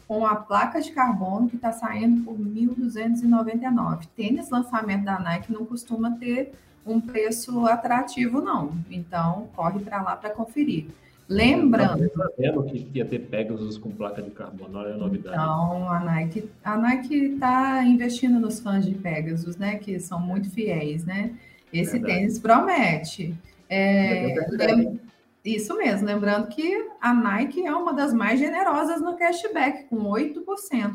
com 0.08 0.26
a 0.26 0.36
placa 0.36 0.80
de 0.80 0.92
carbono 0.92 1.50
que 1.50 1.56
está 1.56 1.72
saindo 1.72 2.24
por 2.24 2.38
1.299. 2.38 4.08
Tênis 4.16 4.50
lançamento 4.50 5.04
da 5.04 5.20
Nike 5.20 5.52
não 5.52 5.66
costuma 5.66 6.12
ter 6.12 6.54
um 6.86 7.02
preço 7.02 7.66
atrativo, 7.66 8.42
não. 8.42 8.78
Então, 8.92 9.50
corre 9.56 9.80
para 9.80 10.02
lá 10.02 10.16
para 10.16 10.30
conferir. 10.30 10.88
Lembrando. 11.34 12.12
sabendo 12.16 12.64
que 12.64 12.88
ia 12.94 13.06
ter 13.06 13.20
Pegasus 13.20 13.78
com 13.78 13.92
placa 13.92 14.22
de 14.22 14.32
carbono, 14.32 14.78
olha 14.78 14.94
a 14.94 14.98
novidade. 14.98 15.36
Então, 15.36 15.90
a 15.90 16.00
Nike 16.00 16.50
a 16.64 16.78
Nike 16.78 17.16
está 17.16 17.84
investindo 17.84 18.40
nos 18.40 18.60
fãs 18.60 18.86
de 18.86 18.94
Pegasus, 18.94 19.58
né? 19.58 19.76
Que 19.76 20.00
são 20.00 20.20
muito 20.20 20.50
fiéis, 20.50 21.06
né? 21.06 21.36
Esse 21.72 21.94
Verdade. 21.94 22.14
tênis 22.14 22.40
promete. 22.40 23.36
É, 23.70 24.36
isso 25.44 25.76
mesmo, 25.76 26.08
lembrando 26.08 26.48
que 26.48 26.88
a 27.02 27.14
Nike 27.14 27.66
é 27.66 27.74
uma 27.74 27.94
das 27.94 28.14
mais 28.14 28.40
generosas 28.40 29.02
no 29.02 29.18
cashback, 29.18 29.86
com 29.86 29.98
8% 30.04 30.94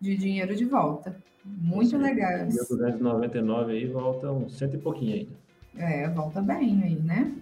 de 0.00 0.16
dinheiro 0.16 0.56
de 0.56 0.64
volta. 0.64 1.16
Muito 1.44 1.90
Sim, 1.90 1.98
legal. 1.98 2.46
299 2.46 3.72
aí 3.72 3.86
volta 3.86 4.32
um 4.32 4.48
cento 4.48 4.74
e 4.74 4.78
pouquinho 4.78 5.14
ainda. 5.14 5.32
É, 5.76 6.08
volta 6.08 6.40
bem 6.42 6.82
aí, 6.82 6.96
né? 6.96 7.32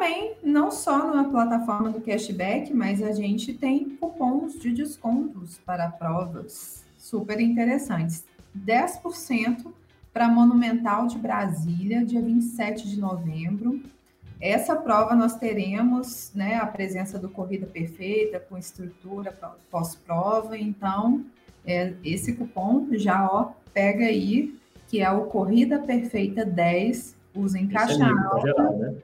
Também, 0.00 0.32
não 0.42 0.70
só 0.70 1.14
na 1.14 1.24
plataforma 1.24 1.90
do 1.90 2.00
cashback, 2.00 2.72
mas 2.72 3.02
a 3.02 3.12
gente 3.12 3.52
tem 3.52 3.84
cupons 3.96 4.58
de 4.58 4.72
descontos 4.72 5.58
para 5.58 5.90
provas 5.90 6.86
super 6.96 7.38
interessantes. 7.38 8.24
10% 8.58 9.66
para 10.10 10.26
Monumental 10.26 11.06
de 11.06 11.18
Brasília, 11.18 12.02
dia 12.02 12.22
27 12.22 12.88
de 12.88 12.98
novembro. 12.98 13.78
Essa 14.40 14.74
prova 14.74 15.14
nós 15.14 15.34
teremos 15.36 16.32
né, 16.34 16.54
a 16.54 16.66
presença 16.66 17.18
do 17.18 17.28
Corrida 17.28 17.66
Perfeita, 17.66 18.40
com 18.40 18.56
estrutura 18.56 19.38
pós-prova. 19.70 20.56
Então, 20.56 21.26
é, 21.66 21.92
esse 22.02 22.32
cupom 22.32 22.86
já 22.92 23.28
ó, 23.30 23.52
pega 23.74 24.06
aí, 24.06 24.58
que 24.88 25.02
é 25.02 25.10
o 25.10 25.26
Corrida 25.26 25.78
Perfeita 25.78 26.42
10, 26.42 27.14
usa 27.34 27.58
em 27.58 27.68
caixa 27.68 28.02
é 28.02 28.08
alta. 28.08 28.40
Geral, 28.40 28.78
né? 28.78 28.94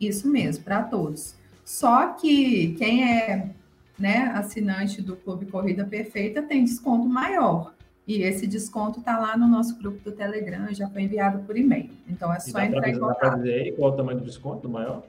Isso 0.00 0.28
mesmo, 0.28 0.64
para 0.64 0.82
todos. 0.82 1.34
Só 1.64 2.14
que 2.14 2.74
quem 2.74 3.04
é 3.04 3.50
né, 3.98 4.32
assinante 4.34 5.02
do 5.02 5.14
Clube 5.14 5.46
Corrida 5.46 5.84
Perfeita 5.84 6.42
tem 6.42 6.64
desconto 6.64 7.06
maior. 7.06 7.74
E 8.06 8.22
esse 8.22 8.46
desconto 8.46 8.98
está 8.98 9.18
lá 9.18 9.36
no 9.36 9.46
nosso 9.46 9.78
grupo 9.78 10.02
do 10.02 10.10
Telegram, 10.10 10.72
já 10.72 10.88
foi 10.88 11.02
enviado 11.02 11.44
por 11.44 11.56
e-mail. 11.56 11.90
Então 12.08 12.32
é 12.32 12.40
só 12.40 12.60
entrar 12.60 12.88
em 12.88 12.98
contato. 12.98 13.20
Dá 13.20 13.36
dizer 13.36 13.54
aí 13.54 13.72
qual 13.72 13.90
é 13.90 13.94
o 13.94 13.96
tamanho 13.96 14.18
do 14.18 14.24
desconto 14.24 14.68
maior? 14.68 15.04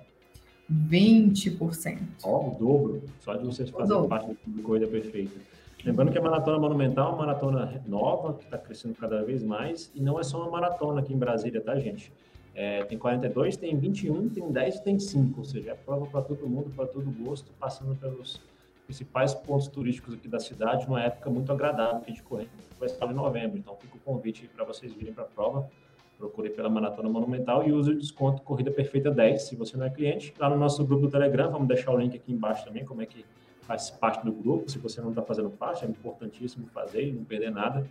20%. 0.71 1.97
Ó, 2.23 2.49
o 2.49 2.55
dobro, 2.59 3.01
só 3.19 3.33
de 3.35 3.45
vocês 3.45 3.69
fazerem 3.69 4.07
parte 4.07 4.27
do 4.27 4.35
Clube 4.35 4.61
Corrida 4.61 4.87
Perfeita. 4.87 5.39
Lembrando 5.83 6.11
que 6.11 6.17
a 6.17 6.21
Maratona 6.21 6.59
Monumental 6.59 7.07
é 7.07 7.09
uma 7.15 7.25
maratona 7.25 7.81
nova, 7.87 8.35
que 8.35 8.43
está 8.43 8.57
crescendo 8.57 8.93
cada 8.95 9.23
vez 9.23 9.41
mais, 9.41 9.91
e 9.95 10.01
não 10.01 10.19
é 10.19 10.23
só 10.23 10.39
uma 10.39 10.51
maratona 10.51 11.01
aqui 11.01 11.11
em 11.11 11.17
Brasília, 11.17 11.59
tá, 11.59 11.75
gente? 11.79 12.13
É, 12.53 12.83
tem 12.83 12.97
42, 12.97 13.55
tem 13.55 13.77
21, 13.77 14.29
tem 14.29 14.51
10 14.51 14.75
e 14.75 14.83
tem 14.83 14.99
5, 14.99 15.39
ou 15.39 15.45
seja, 15.45 15.71
é 15.71 15.73
prova 15.73 16.05
para 16.05 16.21
todo 16.21 16.47
mundo, 16.47 16.69
para 16.75 16.85
todo 16.85 17.09
gosto, 17.23 17.51
passando 17.53 17.95
pelos 17.95 18.41
principais 18.85 19.33
pontos 19.33 19.67
turísticos 19.67 20.13
aqui 20.13 20.27
da 20.27 20.39
cidade, 20.39 20.85
uma 20.85 21.01
época 21.01 21.29
muito 21.29 21.49
agradável 21.51 22.01
que 22.01 22.09
gente 22.09 22.23
corre, 22.23 22.49
vai 22.77 22.89
estar 22.89 23.09
em 23.09 23.13
novembro. 23.13 23.57
Então, 23.57 23.75
fica 23.77 23.95
o 23.95 23.99
convite 23.99 24.49
para 24.53 24.65
vocês 24.65 24.93
virem 24.93 25.13
para 25.13 25.23
a 25.23 25.27
prova. 25.27 25.69
Procure 26.17 26.49
pela 26.49 26.69
Maratona 26.69 27.09
Monumental 27.09 27.67
e 27.67 27.71
use 27.71 27.91
o 27.91 27.97
desconto 27.97 28.41
Corrida 28.43 28.69
Perfeita 28.69 29.09
10, 29.09 29.41
se 29.41 29.55
você 29.55 29.77
não 29.77 29.85
é 29.85 29.89
cliente. 29.89 30.33
Lá 30.37 30.49
no 30.49 30.57
nosso 30.57 30.85
grupo 30.85 31.03
do 31.03 31.09
Telegram, 31.09 31.49
vamos 31.49 31.67
deixar 31.67 31.91
o 31.91 31.97
link 31.97 32.15
aqui 32.15 32.31
embaixo 32.31 32.65
também, 32.65 32.85
como 32.85 33.01
é 33.01 33.05
que 33.05 33.25
faz 33.61 33.89
parte 33.89 34.23
do 34.25 34.31
grupo. 34.31 34.69
Se 34.69 34.77
você 34.77 35.01
não 35.01 35.09
está 35.09 35.21
fazendo 35.21 35.49
parte, 35.49 35.85
é 35.85 35.87
importantíssimo 35.87 36.67
fazer 36.67 37.07
e 37.07 37.11
não 37.13 37.23
perder 37.23 37.49
nada. 37.49 37.87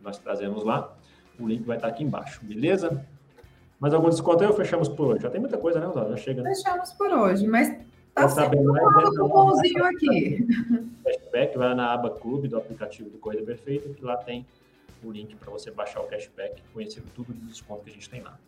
Nós 0.00 0.18
trazemos 0.18 0.62
lá. 0.62 0.96
O 1.38 1.46
link 1.46 1.64
vai 1.64 1.76
estar 1.76 1.88
aqui 1.88 2.04
embaixo, 2.04 2.44
beleza? 2.44 3.04
Mais 3.84 3.92
algum 3.92 4.08
desconto 4.08 4.42
aí 4.42 4.48
ou 4.48 4.56
fechamos 4.56 4.88
por 4.88 5.08
hoje? 5.08 5.20
Já 5.24 5.28
tem 5.28 5.38
muita 5.38 5.58
coisa, 5.58 5.78
né, 5.78 5.86
Osório? 5.86 6.08
Já 6.12 6.16
chega. 6.16 6.42
Né? 6.42 6.54
Fechamos 6.54 6.90
por 6.94 7.12
hoje, 7.12 7.46
mas 7.46 7.70
tá 8.14 8.26
sempre 8.30 8.58
um 8.58 8.72
cupomzinho 9.18 9.84
aqui. 9.84 10.46
Cashback, 11.04 11.58
vai 11.58 11.74
na 11.74 11.92
aba 11.92 12.08
Clube 12.08 12.48
do 12.48 12.56
aplicativo 12.56 13.10
do 13.10 13.18
Corrida 13.18 13.44
Perfeita, 13.44 13.90
que 13.90 14.02
lá 14.02 14.16
tem 14.16 14.46
o 15.04 15.12
link 15.12 15.36
para 15.36 15.50
você 15.50 15.70
baixar 15.70 16.00
o 16.00 16.04
cashback 16.04 16.62
conhecer 16.72 17.02
tudo 17.14 17.34
de 17.34 17.40
desconto 17.40 17.84
que 17.84 17.90
a 17.90 17.92
gente 17.92 18.08
tem 18.08 18.22
lá. 18.22 18.38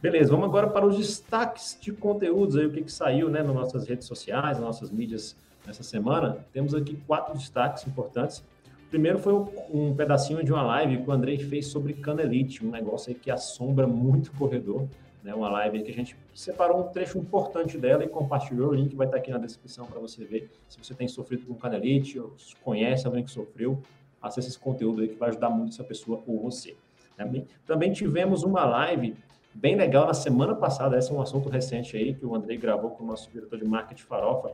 Beleza, 0.00 0.30
vamos 0.30 0.46
agora 0.46 0.68
para 0.68 0.86
os 0.86 0.96
destaques 0.96 1.76
de 1.80 1.90
conteúdos 1.90 2.56
aí, 2.56 2.66
o 2.66 2.70
que, 2.70 2.82
que 2.82 2.92
saiu 2.92 3.28
né, 3.28 3.42
nas 3.42 3.52
nossas 3.52 3.88
redes 3.88 4.06
sociais, 4.06 4.58
nas 4.58 4.64
nossas 4.64 4.92
mídias 4.92 5.34
nessa 5.66 5.82
semana. 5.82 6.46
Temos 6.52 6.72
aqui 6.72 6.96
quatro 7.04 7.36
destaques 7.36 7.84
importantes. 7.84 8.44
Primeiro 8.90 9.18
foi 9.18 9.34
um 9.70 9.94
pedacinho 9.94 10.42
de 10.42 10.50
uma 10.50 10.62
live 10.62 11.02
que 11.02 11.10
o 11.10 11.12
Andrei 11.12 11.38
fez 11.38 11.66
sobre 11.66 11.92
canelite, 11.92 12.64
um 12.64 12.70
negócio 12.70 13.10
aí 13.10 13.14
que 13.14 13.30
assombra 13.30 13.86
muito 13.86 14.28
o 14.28 14.32
corredor. 14.32 14.88
Né? 15.22 15.34
Uma 15.34 15.50
live 15.50 15.82
que 15.82 15.90
a 15.90 15.94
gente 15.94 16.16
separou 16.34 16.80
um 16.80 16.88
trecho 16.88 17.18
importante 17.18 17.76
dela 17.76 18.02
e 18.02 18.08
compartilhou. 18.08 18.70
O 18.70 18.74
link 18.74 18.96
vai 18.96 19.06
estar 19.06 19.18
aqui 19.18 19.30
na 19.30 19.36
descrição 19.36 19.84
para 19.84 20.00
você 20.00 20.24
ver. 20.24 20.50
Se 20.68 20.82
você 20.82 20.94
tem 20.94 21.06
sofrido 21.06 21.44
com 21.46 21.54
canelite 21.54 22.18
ou 22.18 22.34
conhece 22.62 23.06
alguém 23.06 23.22
que 23.22 23.30
sofreu, 23.30 23.78
acesse 24.22 24.48
esse 24.48 24.58
conteúdo 24.58 25.02
aí 25.02 25.08
que 25.08 25.16
vai 25.16 25.28
ajudar 25.28 25.50
muito 25.50 25.74
essa 25.74 25.84
pessoa 25.84 26.22
ou 26.26 26.40
você. 26.40 26.74
Também, 27.14 27.46
também 27.66 27.92
tivemos 27.92 28.42
uma 28.42 28.64
live 28.64 29.14
bem 29.52 29.76
legal 29.76 30.06
na 30.06 30.14
semana 30.14 30.54
passada. 30.54 30.96
Esse 30.96 31.10
é 31.10 31.14
um 31.14 31.20
assunto 31.20 31.50
recente 31.50 31.94
aí 31.94 32.14
que 32.14 32.24
o 32.24 32.34
Andrei 32.34 32.56
gravou 32.56 32.90
com 32.92 33.04
o 33.04 33.06
nosso 33.06 33.30
diretor 33.30 33.58
de 33.58 33.66
marketing 33.66 34.04
Farofa, 34.04 34.52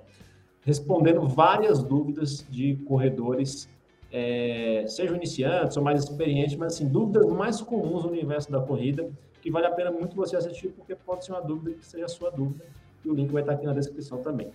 respondendo 0.62 1.24
várias 1.28 1.84
dúvidas 1.84 2.44
de 2.50 2.76
corredores 2.86 3.68
é, 4.16 4.84
sejam 4.86 5.16
iniciantes 5.16 5.76
ou 5.76 5.82
mais 5.82 6.04
experientes, 6.04 6.54
mas 6.54 6.74
assim, 6.74 6.86
dúvidas 6.86 7.26
mais 7.26 7.60
comuns 7.60 8.04
no 8.04 8.10
universo 8.10 8.48
da 8.48 8.60
corrida, 8.60 9.10
que 9.42 9.50
vale 9.50 9.66
a 9.66 9.72
pena 9.72 9.90
muito 9.90 10.14
você 10.14 10.36
assistir, 10.36 10.68
porque 10.68 10.94
pode 10.94 11.24
ser 11.24 11.32
uma 11.32 11.42
dúvida 11.42 11.76
que 11.76 11.84
seja 11.84 12.04
a 12.04 12.08
sua 12.08 12.30
dúvida, 12.30 12.64
e 13.04 13.10
o 13.10 13.12
link 13.12 13.32
vai 13.32 13.42
estar 13.42 13.54
aqui 13.54 13.66
na 13.66 13.72
descrição 13.72 14.22
também. 14.22 14.52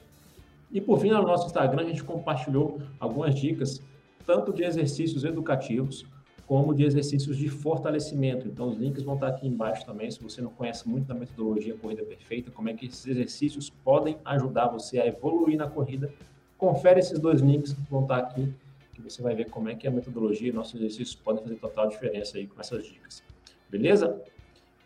E 0.72 0.80
por 0.80 0.98
fim, 0.98 1.10
no 1.10 1.24
nosso 1.24 1.48
Instagram, 1.48 1.82
a 1.82 1.86
gente 1.90 2.02
compartilhou 2.06 2.80
algumas 3.02 3.36
dicas, 3.36 3.82
tanto 4.26 4.54
de 4.54 4.64
exercícios 4.64 5.26
educativos, 5.26 6.06
como 6.48 6.74
de 6.74 6.86
exercícios 6.86 7.36
de 7.36 7.50
fortalecimento. 7.50 8.48
Então, 8.48 8.70
os 8.70 8.78
links 8.78 9.04
vão 9.04 9.16
estar 9.16 9.28
aqui 9.28 9.46
embaixo 9.46 9.86
também. 9.86 10.10
Se 10.10 10.24
você 10.24 10.42
não 10.42 10.52
conhece 10.52 10.88
muito 10.88 11.06
da 11.06 11.14
metodologia 11.14 11.76
Corrida 11.76 12.04
Perfeita, 12.04 12.50
como 12.50 12.70
é 12.70 12.74
que 12.74 12.86
esses 12.86 13.06
exercícios 13.06 13.70
podem 13.70 14.18
ajudar 14.24 14.70
você 14.70 15.00
a 15.00 15.06
evoluir 15.06 15.58
na 15.58 15.68
corrida, 15.68 16.10
confere 16.58 17.02
esses 17.02 17.20
dois 17.20 17.42
links 17.42 17.74
que 17.74 17.92
vão 17.92 18.04
estar 18.04 18.18
aqui, 18.18 18.52
que 19.02 19.10
você 19.10 19.22
vai 19.22 19.36
ver 19.36 19.50
como 19.50 19.70
é 19.70 19.76
que 19.76 19.88
a 19.88 19.92
metodologia 19.92 20.50
e 20.50 20.52
nossos 20.52 20.76
exercícios 20.76 21.16
podem 21.16 21.42
fazer 21.42 21.56
total 21.56 21.88
diferença 21.88 22.38
aí 22.38 22.48
com 22.48 22.60
essas 22.60 22.86
dicas. 22.86 23.24
Beleza? 23.70 24.22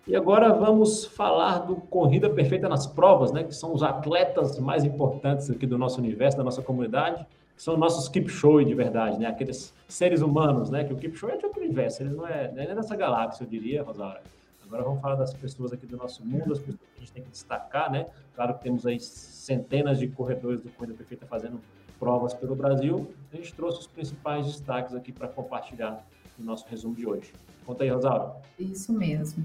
E 0.05 0.15
agora 0.15 0.51
vamos 0.53 1.05
falar 1.05 1.59
do 1.59 1.77
Corrida 1.77 2.29
Perfeita 2.29 2.67
nas 2.67 2.85
provas, 2.85 3.31
né? 3.31 3.43
Que 3.43 3.55
são 3.55 3.73
os 3.73 3.81
atletas 3.81 4.59
mais 4.59 4.83
importantes 4.83 5.49
aqui 5.49 5.65
do 5.65 5.77
nosso 5.77 5.99
universo, 5.99 6.37
da 6.37 6.43
nossa 6.43 6.61
comunidade, 6.61 7.25
que 7.55 7.63
são 7.63 7.77
nossos 7.77 8.09
keep 8.09 8.29
show 8.29 8.61
de 8.61 8.73
verdade, 8.73 9.17
né? 9.17 9.27
Aqueles 9.27 9.73
seres 9.87 10.21
humanos, 10.21 10.69
né? 10.69 10.83
Que 10.83 10.93
o 10.93 10.97
keep 10.97 11.15
show 11.15 11.29
é 11.29 11.37
de 11.37 11.45
outro 11.45 11.61
universo, 11.61 12.03
ele 12.03 12.09
não 12.09 12.27
é, 12.27 12.51
não 12.51 12.61
é 12.61 12.75
dessa 12.75 12.95
galáxia, 12.97 13.43
eu 13.43 13.47
diria, 13.47 13.81
Rosário. 13.81 14.21
Agora 14.65 14.83
vamos 14.83 15.01
falar 15.01 15.15
das 15.15 15.33
pessoas 15.33 15.71
aqui 15.71 15.85
do 15.85 15.95
nosso 15.95 16.25
mundo, 16.25 16.51
as 16.51 16.59
pessoas 16.59 16.79
que 16.79 16.97
a 16.97 16.99
gente 16.99 17.11
tem 17.13 17.23
que 17.23 17.29
destacar, 17.29 17.89
né? 17.89 18.05
Claro 18.35 18.55
que 18.55 18.63
temos 18.63 18.85
aí 18.85 18.99
centenas 18.99 19.99
de 19.99 20.07
corredores 20.07 20.61
do 20.61 20.69
Corrida 20.69 20.95
Perfeita 20.97 21.25
fazendo 21.25 21.61
provas 22.03 22.33
pelo 22.33 22.53
Brasil. 22.53 23.09
A 23.31 23.37
gente 23.37 23.53
trouxe 23.53 23.79
os 23.79 23.87
principais 23.87 24.45
destaques 24.45 24.93
aqui 24.93 25.13
para 25.13 25.29
compartilhar 25.29 26.05
no 26.37 26.45
nosso 26.45 26.67
resumo 26.67 26.93
de 26.93 27.07
hoje. 27.07 27.31
Conta 27.65 27.85
aí, 27.85 27.89
Rosário. 27.89 28.29
Isso 28.59 28.91
mesmo. 28.91 29.41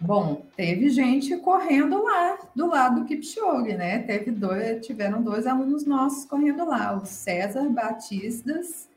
Bom, 0.00 0.42
teve 0.56 0.90
gente 0.90 1.36
correndo 1.36 2.02
lá 2.02 2.36
do 2.54 2.66
lado 2.66 3.00
do 3.00 3.06
Kipchoge, 3.06 3.74
né? 3.76 4.00
Teve 4.00 4.32
dois, 4.32 4.84
tiveram 4.84 5.22
dois 5.22 5.46
alunos 5.46 5.86
nossos 5.86 6.24
correndo 6.24 6.66
lá. 6.66 6.96
O 6.96 7.06
César 7.06 7.68
Batistas 7.68 8.88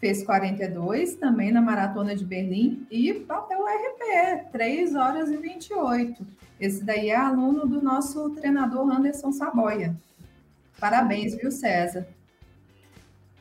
fez 0.00 0.24
42 0.24 1.16
também 1.16 1.52
na 1.52 1.60
maratona 1.60 2.16
de 2.16 2.24
Berlim 2.24 2.86
e 2.90 3.12
bateu 3.12 3.58
o 3.60 3.66
RP, 3.66 4.50
3 4.50 4.94
horas 4.94 5.30
e 5.30 5.36
28. 5.36 6.26
Esse 6.58 6.82
daí 6.82 7.10
é 7.10 7.16
aluno 7.16 7.66
do 7.66 7.82
nosso 7.82 8.30
treinador 8.30 8.90
Anderson 8.90 9.30
Saboia. 9.30 9.94
Parabéns, 10.80 11.34
viu, 11.34 11.50
César? 11.50 12.15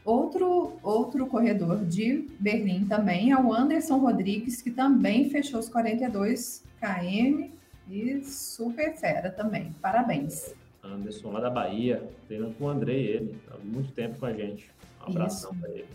Outro, 0.05 0.73
outro 0.83 1.25
corredor 1.25 1.83
de 1.83 2.29
Berlim 2.39 2.85
também 2.85 3.31
é 3.31 3.41
o 3.41 3.51
Anderson 3.51 3.97
Rodrigues, 3.97 4.61
que 4.61 4.69
também 4.69 5.31
fechou 5.31 5.59
os 5.59 5.67
42 5.67 6.63
km 6.79 7.49
e 7.89 8.23
super 8.23 8.95
fera 8.95 9.31
também. 9.31 9.73
Parabéns. 9.81 10.53
Anderson 10.83 11.31
lá 11.31 11.39
da 11.39 11.49
Bahia, 11.49 12.07
treinando 12.27 12.53
com 12.53 12.65
o 12.65 12.69
Andrei, 12.69 13.07
ele, 13.07 13.35
há 13.49 13.57
muito 13.63 13.91
tempo 13.93 14.19
com 14.19 14.27
a 14.27 14.33
gente. 14.33 14.69
Um 15.01 15.09
abração 15.09 15.55
para 15.55 15.71
ele. 15.71 15.87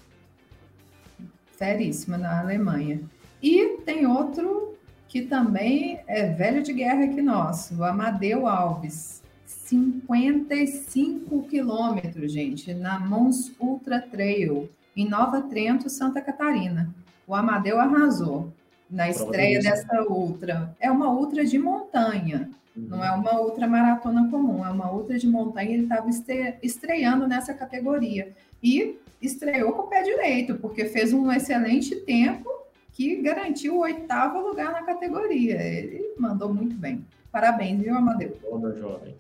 Feríssima 1.52 2.19
na 2.19 2.40
Alemanha. 2.40 3.00
E 3.40 3.79
tem 3.85 4.07
outro 4.07 4.75
que 5.07 5.23
também 5.23 6.00
é 6.09 6.29
velho 6.31 6.62
de 6.62 6.73
guerra 6.73 7.05
aqui 7.05 7.23
nosso, 7.23 7.76
o 7.76 7.85
Amadeu 7.85 8.47
Alves. 8.49 9.20
55 9.71 11.45
quilômetros, 11.45 12.33
gente, 12.33 12.75
na 12.75 12.99
Mons 12.99 13.53
Ultra 13.61 14.00
Trail, 14.00 14.69
em 14.97 15.09
Nova 15.09 15.43
Trento, 15.43 15.89
Santa 15.89 16.21
Catarina. 16.21 16.93
O 17.25 17.37
Amadeu 17.37 17.79
arrasou 17.79 18.53
na 18.91 19.09
estreia 19.09 19.61
dessa 19.61 20.03
ultra. 20.03 20.75
É 20.81 20.91
uma 20.91 21.12
ultra 21.12 21.45
de 21.45 21.57
montanha, 21.57 22.50
uhum. 22.77 22.83
não 22.89 23.05
é 23.05 23.12
uma 23.12 23.41
ultra 23.41 23.69
maratona 23.69 24.29
comum, 24.29 24.67
é 24.67 24.71
uma 24.71 24.93
ultra 24.93 25.17
de 25.17 25.29
montanha. 25.29 25.71
Ele 25.71 25.85
estava 25.85 26.11
estreando 26.61 27.29
nessa 27.29 27.55
categoria 27.55 28.33
e 28.61 28.99
estreou 29.23 29.73
com 29.75 29.83
o 29.83 29.87
pé 29.87 30.03
direito, 30.03 30.57
porque 30.57 30.87
fez 30.87 31.12
um 31.12 31.31
excelente 31.31 31.95
tempo 31.95 32.50
que 32.93 33.23
garantiu 33.23 33.77
o 33.77 33.83
oitavo 33.83 34.41
lugar 34.41 34.73
na 34.73 34.83
categoria. 34.83 35.62
Ele 35.62 36.12
mandou 36.19 36.53
muito 36.53 36.75
bem. 36.75 37.07
Parabéns, 37.31 37.81
viu, 37.81 37.95
Amadeu? 37.95 38.37
Bom, 38.50 38.75
jovem. 38.75 39.15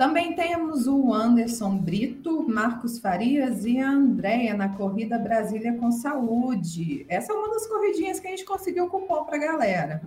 Também 0.00 0.32
temos 0.32 0.86
o 0.86 1.12
Anderson 1.12 1.76
Brito, 1.76 2.42
Marcos 2.48 2.98
Farias 2.98 3.66
e 3.66 3.78
a 3.78 3.90
Andréia 3.90 4.54
na 4.54 4.70
Corrida 4.70 5.18
Brasília 5.18 5.74
com 5.74 5.92
Saúde. 5.92 7.04
Essa 7.06 7.34
é 7.34 7.36
uma 7.36 7.50
das 7.50 7.66
corridinhas 7.66 8.18
que 8.18 8.26
a 8.26 8.30
gente 8.30 8.46
conseguiu 8.46 8.88
cupom 8.88 9.26
para 9.26 9.36
a 9.36 9.38
galera. 9.38 10.00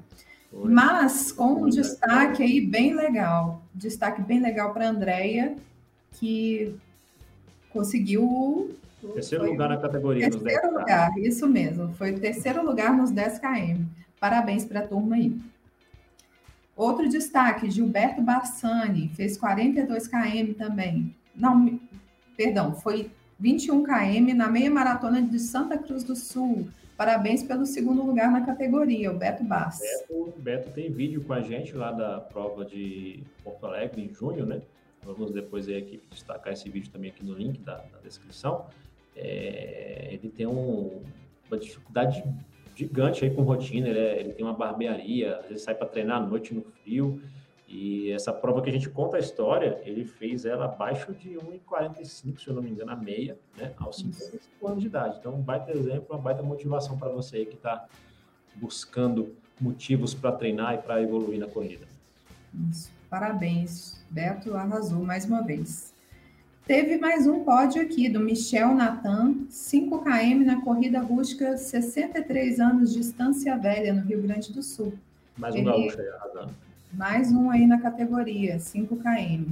Oi. 0.52 0.68
Mas 0.68 1.32
com 1.32 1.66
um 1.66 1.70
destaque 1.70 2.42
aí 2.42 2.60
bem 2.60 2.96
legal. 2.96 3.62
Destaque 3.72 4.20
bem 4.24 4.40
legal 4.42 4.74
para 4.74 4.88
a 4.88 4.90
Andréia, 4.90 5.56
que 6.14 6.76
conseguiu. 7.70 8.76
Terceiro 9.14 9.46
lugar 9.46 9.70
na 9.70 9.78
categoria. 9.78 10.28
Terceiro 10.28 10.74
lugar, 10.74 11.16
isso 11.20 11.48
mesmo. 11.48 11.94
Foi 11.94 12.14
o 12.14 12.20
terceiro 12.20 12.66
lugar 12.66 12.98
nos 12.98 13.12
10 13.12 13.38
km. 13.38 13.84
Parabéns 14.20 14.66
para 14.66 14.80
a 14.80 14.88
turma 14.88 15.18
aí. 15.18 15.40
Outro 16.76 17.08
destaque, 17.08 17.70
Gilberto 17.70 18.22
Bassani, 18.22 19.10
fez 19.10 19.38
42 19.38 20.08
km 20.08 20.54
também. 20.58 21.16
Não, 21.36 21.80
perdão, 22.36 22.74
foi 22.74 23.12
21 23.40 23.84
km 23.84 24.34
na 24.36 24.50
meia 24.50 24.72
maratona 24.72 25.22
de 25.22 25.40
Santa 25.40 25.78
Cruz 25.78 26.04
do 26.04 26.16
Sul. 26.16 26.68
Parabéns 26.98 27.44
pelo 27.44 27.66
segundo 27.66 28.04
lugar 28.04 28.32
na 28.32 28.46
categoria, 28.46 29.12
o 29.12 29.18
Beto 29.18 29.44
Bass. 29.44 29.80
Beto, 29.80 30.34
Beto 30.38 30.72
tem 30.72 30.92
vídeo 30.92 31.24
com 31.24 31.34
a 31.34 31.42
gente 31.42 31.74
lá 31.74 31.92
da 31.92 32.20
prova 32.20 32.64
de 32.64 33.24
Porto 33.44 33.66
Alegre 33.66 34.04
em 34.04 34.14
junho, 34.14 34.46
né? 34.46 34.62
Vamos 35.04 35.32
depois 35.32 35.68
aí 35.68 35.78
aqui 35.78 36.02
destacar 36.10 36.54
esse 36.54 36.70
vídeo 36.70 36.92
também 36.92 37.12
aqui 37.12 37.26
no 37.26 37.34
link 37.34 37.60
da, 37.60 37.76
da 37.76 38.00
descrição. 38.04 38.66
É, 39.16 40.10
ele 40.12 40.30
tem 40.30 40.48
um, 40.48 41.02
uma 41.50 41.58
dificuldade 41.58 42.24
gigante 42.76 43.24
aí 43.24 43.32
com 43.32 43.44
rotina, 43.44 43.88
ele, 43.88 44.00
é, 44.00 44.20
ele 44.20 44.34
tem 44.34 44.46
uma 44.46 44.54
barbearia, 44.54 45.38
às 45.38 45.48
vezes 45.48 45.64
sai 45.64 45.76
para 45.76 45.88
treinar 45.88 46.22
à 46.22 46.26
noite 46.26 46.54
no 46.54 46.62
frio. 46.62 47.22
E 47.68 48.12
essa 48.12 48.32
prova 48.32 48.62
que 48.62 48.70
a 48.70 48.74
gente 48.74 48.88
conta 48.90 49.18
a 49.18 49.20
história, 49.20 49.82
ele 49.84 50.06
fez 50.06 50.46
ela 50.46 50.66
abaixo 50.66 51.12
de 51.14 51.30
1,45, 51.32 52.40
se 52.40 52.48
eu 52.48 52.54
não 52.54 52.62
me 52.62 52.70
engano, 52.70 52.92
a 52.92 52.96
meia, 52.96 53.38
né, 53.58 53.74
aos 53.78 53.98
55 53.98 54.68
anos 54.68 54.82
de 54.82 54.88
idade. 54.88 55.18
Então, 55.20 55.34
um 55.34 55.42
baita 55.42 55.72
exemplo, 55.72 56.06
uma 56.12 56.20
baita 56.20 56.44
motivação 56.44 56.98
para 57.00 57.10
você 57.10 57.38
aí 57.38 57.46
que 57.48 57.56
está 57.56 57.88
buscando 58.56 59.36
motivos 59.60 60.14
para 60.14 60.32
treinar 60.34 60.76
e 60.76 60.78
para 60.80 61.02
evoluir 61.02 61.40
na 61.40 61.48
corrida. 61.48 61.88
Isso. 62.70 62.92
Parabéns, 63.10 64.04
Beto 64.10 64.56
arrasou 64.56 65.04
mais 65.04 65.26
uma 65.26 65.42
vez. 65.42 65.93
Teve 66.66 66.98
mais 66.98 67.28
um 67.28 67.44
pódio 67.44 67.82
aqui 67.82 68.08
do 68.08 68.22
Michel 68.22 68.74
Natan, 68.74 69.36
5 69.50 70.02
km 70.02 70.46
na 70.46 70.62
corrida 70.62 71.02
rústica, 71.02 71.58
63 71.58 72.58
anos 72.62 72.94
de 72.94 73.02
Estância 73.02 73.58
Velha, 73.58 73.94
no 73.94 74.02
Rio 74.02 74.22
Grande 74.22 74.54
do 74.54 74.64
Sul. 74.64 74.94
Mais 75.38 75.54
um 75.54 75.58
Ele... 75.58 75.66
gaúcho 75.66 76.00
aí, 76.00 76.08
arrasando. 76.08 76.56
Mais 76.94 77.34
um 77.34 77.50
aí 77.50 77.68
na 77.68 77.82
categoria, 77.82 78.60
5 78.60 78.96
km. 78.96 79.52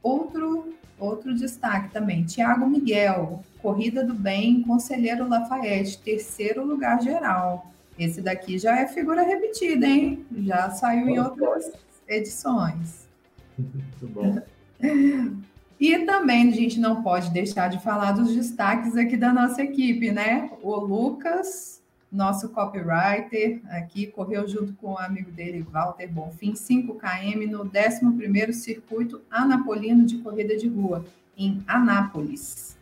Outro, 0.00 0.72
outro 1.00 1.34
destaque 1.34 1.90
também, 1.92 2.24
Tiago 2.24 2.64
Miguel, 2.64 3.42
Corrida 3.60 4.04
do 4.04 4.14
Bem, 4.14 4.62
Conselheiro 4.62 5.28
Lafayette, 5.28 5.98
terceiro 5.98 6.64
lugar 6.64 7.02
geral. 7.02 7.72
Esse 7.98 8.22
daqui 8.22 8.56
já 8.56 8.78
é 8.78 8.86
figura 8.86 9.22
repetida, 9.22 9.84
hein? 9.84 10.24
Já 10.44 10.70
saiu 10.70 11.08
em 11.08 11.18
outras 11.18 11.72
edições. 12.06 13.08
Muito 13.58 14.06
bom. 14.06 14.40
E 15.82 15.98
também 16.06 16.48
a 16.48 16.52
gente 16.52 16.78
não 16.78 17.02
pode 17.02 17.28
deixar 17.30 17.66
de 17.66 17.82
falar 17.82 18.12
dos 18.12 18.32
destaques 18.32 18.96
aqui 18.96 19.16
da 19.16 19.32
nossa 19.32 19.64
equipe, 19.64 20.12
né? 20.12 20.48
O 20.62 20.76
Lucas, 20.76 21.82
nosso 22.10 22.50
copywriter, 22.50 23.60
aqui 23.68 24.06
correu 24.06 24.46
junto 24.46 24.74
com 24.74 24.92
o 24.92 24.98
amigo 24.98 25.32
dele, 25.32 25.66
Walter 25.72 26.06
Bonfim, 26.06 26.54
5 26.54 26.94
km 26.94 27.50
no 27.50 27.64
11º 27.64 28.52
Circuito 28.52 29.22
Anapolino 29.28 30.06
de 30.06 30.18
Corrida 30.18 30.56
de 30.56 30.68
Rua, 30.68 31.04
em 31.36 31.64
Anápolis. 31.66 32.78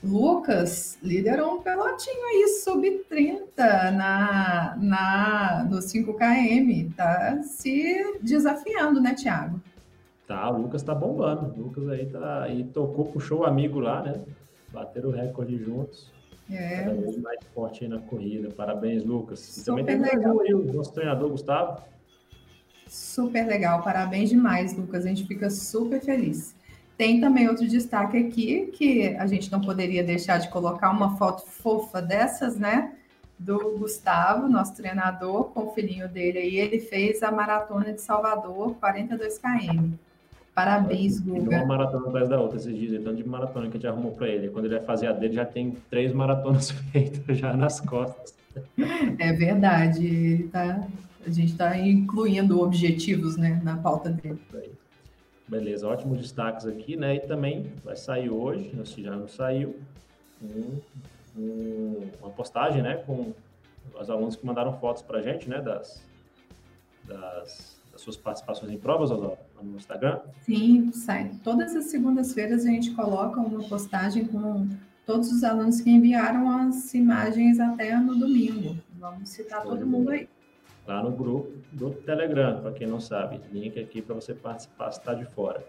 Lucas 0.00 0.96
liderou 1.02 1.56
um 1.56 1.60
pelotinho 1.60 2.24
aí 2.24 2.60
sub-30 2.62 3.40
na, 3.96 4.76
na, 4.78 5.66
no 5.68 5.82
5 5.82 6.14
km, 6.14 6.92
tá 6.96 7.42
se 7.42 8.16
desafiando, 8.22 9.00
né, 9.00 9.12
Tiago? 9.12 9.60
Tá, 10.26 10.50
o 10.50 10.62
Lucas 10.62 10.82
tá 10.82 10.94
bombando. 10.94 11.52
O 11.54 11.64
Lucas 11.64 11.88
aí 11.88 12.06
tá. 12.06 12.48
E 12.48 12.64
tocou, 12.64 13.06
puxou 13.06 13.40
o 13.40 13.44
amigo 13.44 13.78
lá, 13.78 14.02
né? 14.02 14.20
Bateram 14.72 15.10
o 15.10 15.12
recorde 15.12 15.56
juntos. 15.58 16.10
É. 16.50 16.82
Cada 16.82 16.94
vez 16.94 17.18
mais 17.18 17.40
forte 17.54 17.84
aí 17.84 17.90
na 17.90 17.98
corrida. 17.98 18.50
Parabéns, 18.50 19.04
Lucas. 19.04 19.58
E 19.58 19.64
também 19.64 19.84
tem 19.84 19.98
legal. 19.98 20.40
aí 20.40 20.54
o 20.54 20.72
nosso 20.72 20.92
treinador 20.92 21.30
Gustavo. 21.30 21.82
Super 22.86 23.46
legal, 23.46 23.82
parabéns 23.82 24.30
demais, 24.30 24.76
Lucas. 24.76 25.04
A 25.04 25.08
gente 25.08 25.26
fica 25.26 25.50
super 25.50 26.00
feliz. 26.00 26.54
Tem 26.96 27.20
também 27.20 27.48
outro 27.48 27.66
destaque 27.66 28.16
aqui 28.16 28.66
que 28.66 29.16
a 29.16 29.26
gente 29.26 29.50
não 29.50 29.60
poderia 29.60 30.04
deixar 30.04 30.38
de 30.38 30.48
colocar 30.48 30.90
uma 30.90 31.16
foto 31.16 31.44
fofa 31.44 32.00
dessas, 32.00 32.56
né? 32.56 32.94
Do 33.36 33.76
Gustavo, 33.78 34.48
nosso 34.48 34.76
treinador, 34.76 35.46
com 35.46 35.66
o 35.66 35.72
filhinho 35.72 36.08
dele 36.08 36.38
aí. 36.38 36.56
Ele 36.56 36.78
fez 36.78 37.22
a 37.22 37.32
maratona 37.32 37.92
de 37.92 38.00
Salvador, 38.00 38.74
42 38.76 39.38
km. 39.38 39.94
Parabéns, 40.54 41.18
Guga. 41.18 41.56
Uma 41.56 41.66
maratona 41.66 42.08
atrás 42.08 42.28
da 42.28 42.40
outra 42.40 42.56
esses 42.58 42.74
dias, 42.76 43.02
tanto 43.02 43.16
de 43.16 43.28
maratona 43.28 43.68
que 43.68 43.76
a 43.76 43.80
gente 43.80 43.86
arrumou 43.86 44.12
para 44.12 44.28
ele. 44.28 44.48
Quando 44.48 44.66
ele 44.66 44.76
vai 44.76 44.84
fazer 44.84 45.08
a 45.08 45.12
dele, 45.12 45.34
já 45.34 45.44
tem 45.44 45.76
três 45.90 46.12
maratonas 46.12 46.70
feitas 46.92 47.36
já 47.36 47.56
nas 47.56 47.80
costas. 47.80 48.34
É 49.18 49.32
verdade, 49.32 50.06
ele 50.06 50.48
tá, 50.48 50.86
a 51.26 51.30
gente 51.30 51.52
está 51.52 51.76
incluindo 51.76 52.60
objetivos 52.60 53.36
né, 53.36 53.60
na 53.64 53.76
pauta 53.76 54.10
dele. 54.10 54.38
Beleza, 55.48 55.88
ótimos 55.88 56.18
destaques 56.18 56.66
aqui, 56.66 56.96
né? 56.96 57.16
E 57.16 57.20
também 57.20 57.72
vai 57.84 57.96
sair 57.96 58.30
hoje, 58.30 58.72
se 58.86 59.02
já 59.02 59.14
não 59.14 59.26
saiu, 59.26 59.76
um, 60.40 60.80
um, 61.36 62.10
uma 62.22 62.30
postagem, 62.30 62.80
né? 62.80 62.94
Com 63.04 63.32
os 64.00 64.08
alunos 64.08 64.36
que 64.36 64.46
mandaram 64.46 64.78
fotos 64.78 65.02
para 65.02 65.18
a 65.18 65.22
gente, 65.22 65.48
né? 65.48 65.60
Das, 65.60 66.02
das, 67.04 67.73
das, 67.94 68.02
suas 68.02 68.16
participações 68.16 68.70
em 68.72 68.78
provas 68.78 69.10
no 69.10 69.36
Instagram. 69.76 70.20
Sim, 70.42 70.92
sai. 70.92 71.30
Todas 71.42 71.74
as 71.74 71.86
segundas-feiras 71.86 72.66
a 72.66 72.68
gente 72.68 72.90
coloca 72.90 73.40
uma 73.40 73.62
postagem 73.62 74.26
com 74.26 74.68
todos 75.06 75.30
os 75.32 75.44
alunos 75.44 75.80
que 75.80 75.90
enviaram 75.90 76.50
as 76.50 76.92
imagens 76.94 77.60
até 77.60 77.96
no 77.96 78.14
domingo. 78.16 78.76
Vamos 78.98 79.28
citar 79.28 79.62
todo 79.62 79.86
mundo 79.86 80.10
aí 80.10 80.28
lá 80.86 81.02
no 81.02 81.10
grupo 81.10 81.52
do 81.72 81.90
Telegram, 81.90 82.60
para 82.60 82.72
quem 82.72 82.86
não 82.86 83.00
sabe. 83.00 83.40
Link 83.52 83.78
aqui 83.78 84.02
para 84.02 84.14
você 84.14 84.34
participar 84.34 84.92
se 84.92 84.98
está 84.98 85.14
de 85.14 85.24
fora. 85.24 85.64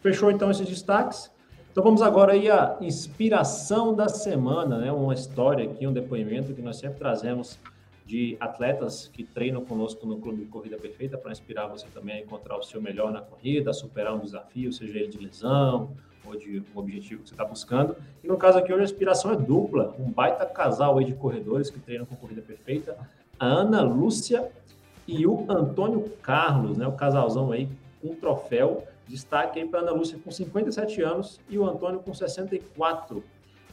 Fechou 0.00 0.30
então 0.30 0.50
esses 0.50 0.68
destaques? 0.68 1.30
Então 1.70 1.82
vamos 1.82 2.02
agora 2.02 2.32
aí 2.32 2.50
à 2.50 2.76
inspiração 2.80 3.94
da 3.94 4.08
semana, 4.08 4.78
né? 4.78 4.90
Uma 4.90 5.14
história 5.14 5.64
aqui, 5.64 5.86
um 5.86 5.92
depoimento 5.92 6.52
que 6.52 6.62
nós 6.62 6.76
sempre 6.76 6.98
trazemos 6.98 7.58
de 8.08 8.38
atletas 8.40 9.06
que 9.06 9.22
treinam 9.22 9.62
conosco 9.62 10.06
no 10.06 10.16
Clube 10.16 10.42
de 10.42 10.46
Corrida 10.46 10.78
Perfeita 10.78 11.18
para 11.18 11.30
inspirar 11.30 11.66
você 11.66 11.86
também 11.88 12.16
a 12.16 12.20
encontrar 12.20 12.56
o 12.56 12.62
seu 12.62 12.80
melhor 12.80 13.12
na 13.12 13.20
corrida, 13.20 13.70
superar 13.74 14.14
um 14.14 14.20
desafio, 14.20 14.72
seja 14.72 14.98
ele 14.98 15.08
de 15.08 15.18
lesão 15.18 15.90
ou 16.24 16.34
de 16.34 16.62
um 16.74 16.78
objetivo 16.78 17.22
que 17.22 17.28
você 17.28 17.34
está 17.34 17.44
buscando. 17.44 17.94
E 18.24 18.26
no 18.26 18.38
caso 18.38 18.56
aqui 18.56 18.72
hoje 18.72 18.80
a 18.80 18.84
inspiração 18.86 19.30
é 19.32 19.36
dupla, 19.36 19.94
um 19.98 20.10
baita 20.10 20.46
casal 20.46 20.96
aí 20.96 21.04
de 21.04 21.12
corredores 21.12 21.68
que 21.68 21.78
treinam 21.78 22.06
com 22.06 22.16
Corrida 22.16 22.40
Perfeita, 22.40 22.96
a 23.38 23.44
Ana 23.44 23.82
Lúcia 23.82 24.50
e 25.06 25.26
o 25.26 25.44
Antônio 25.46 26.08
Carlos, 26.22 26.78
né? 26.78 26.86
O 26.86 26.92
casalzão 26.92 27.52
aí 27.52 27.68
com 28.00 28.14
troféu. 28.14 28.84
Destaque 29.06 29.60
aí 29.60 29.68
para 29.68 29.80
a 29.80 29.82
Ana 29.82 29.92
Lúcia 29.92 30.18
com 30.24 30.30
57 30.30 31.02
anos 31.02 31.38
e 31.46 31.58
o 31.58 31.64
Antônio 31.66 32.00
com 32.00 32.14
64. 32.14 33.22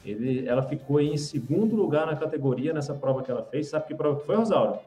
Ele, 0.06 0.48
ela 0.48 0.62
ficou 0.62 1.02
em 1.02 1.18
segundo 1.18 1.76
lugar 1.76 2.06
na 2.06 2.15
categoria 2.15 2.72
nessa 2.72 2.94
prova 2.94 3.24
que 3.24 3.32
ela 3.32 3.44
fez. 3.44 3.68
Sabe 3.68 3.88
que 3.88 3.96
prova 3.96 4.20
que 4.20 4.26
foi, 4.26 4.36
Rosaura? 4.36 4.80